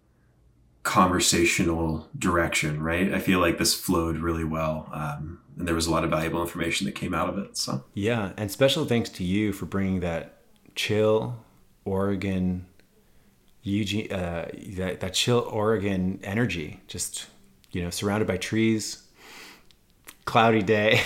conversational 0.83 2.07
direction, 2.17 2.81
right? 2.81 3.13
I 3.13 3.19
feel 3.19 3.39
like 3.39 3.57
this 3.57 3.73
flowed 3.73 4.17
really 4.19 4.45
well, 4.45 4.89
um, 4.93 5.39
and 5.57 5.67
there 5.67 5.75
was 5.75 5.87
a 5.87 5.91
lot 5.91 6.05
of 6.05 6.11
valuable 6.11 6.41
information 6.41 6.85
that 6.85 6.93
came 6.93 7.13
out 7.13 7.27
of 7.27 7.37
it. 7.37 7.57
So 7.57 7.83
Yeah, 7.93 8.31
and 8.37 8.49
special 8.49 8.85
thanks 8.85 9.09
to 9.11 9.25
you 9.25 9.51
for 9.51 9.65
bringing 9.65 9.99
that 9.99 10.37
chill 10.75 11.43
Oregon, 11.83 12.67
Eugene, 13.67 14.11
uh, 14.11 14.49
that 14.77 15.01
that 15.01 15.13
chill 15.13 15.39
Oregon 15.39 16.19
energy. 16.23 16.81
Just 16.87 17.27
you 17.71 17.83
know, 17.83 17.89
surrounded 17.89 18.27
by 18.27 18.37
trees, 18.37 19.03
cloudy 20.25 20.61
day. 20.61 20.99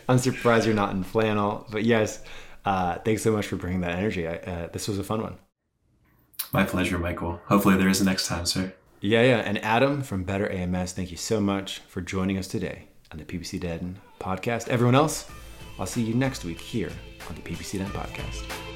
I'm 0.08 0.18
surprised 0.18 0.66
you're 0.66 0.74
not 0.74 0.92
in 0.92 1.04
flannel, 1.04 1.66
but 1.70 1.84
yes, 1.84 2.22
uh, 2.64 2.98
thanks 2.98 3.22
so 3.22 3.32
much 3.32 3.46
for 3.46 3.56
bringing 3.56 3.80
that 3.82 3.96
energy. 3.96 4.26
I, 4.26 4.36
uh, 4.36 4.68
this 4.72 4.88
was 4.88 4.98
a 4.98 5.04
fun 5.04 5.22
one. 5.22 5.36
my 6.52 6.64
pleasure, 6.64 6.98
Michael. 6.98 7.40
Hopefully 7.46 7.76
there 7.76 7.88
is 7.88 8.00
a 8.00 8.04
next 8.04 8.26
time, 8.26 8.46
sir. 8.46 8.72
Yeah, 9.00 9.22
yeah. 9.22 9.38
And 9.38 9.58
Adam 9.64 10.02
from 10.02 10.22
Better 10.24 10.50
AMS, 10.50 10.92
thank 10.92 11.10
you 11.10 11.16
so 11.16 11.40
much 11.40 11.80
for 11.88 12.00
joining 12.00 12.38
us 12.38 12.46
today 12.46 12.88
on 13.10 13.18
the 13.18 13.24
PPC 13.24 13.60
Den 13.60 13.98
podcast. 14.20 14.68
Everyone 14.68 14.94
else, 14.94 15.28
I'll 15.78 15.86
see 15.86 16.02
you 16.02 16.14
next 16.14 16.44
week 16.44 16.60
here 16.60 16.92
on 17.28 17.34
the 17.34 17.42
PPC 17.42 17.78
Den 17.78 17.90
podcast. 17.90 18.71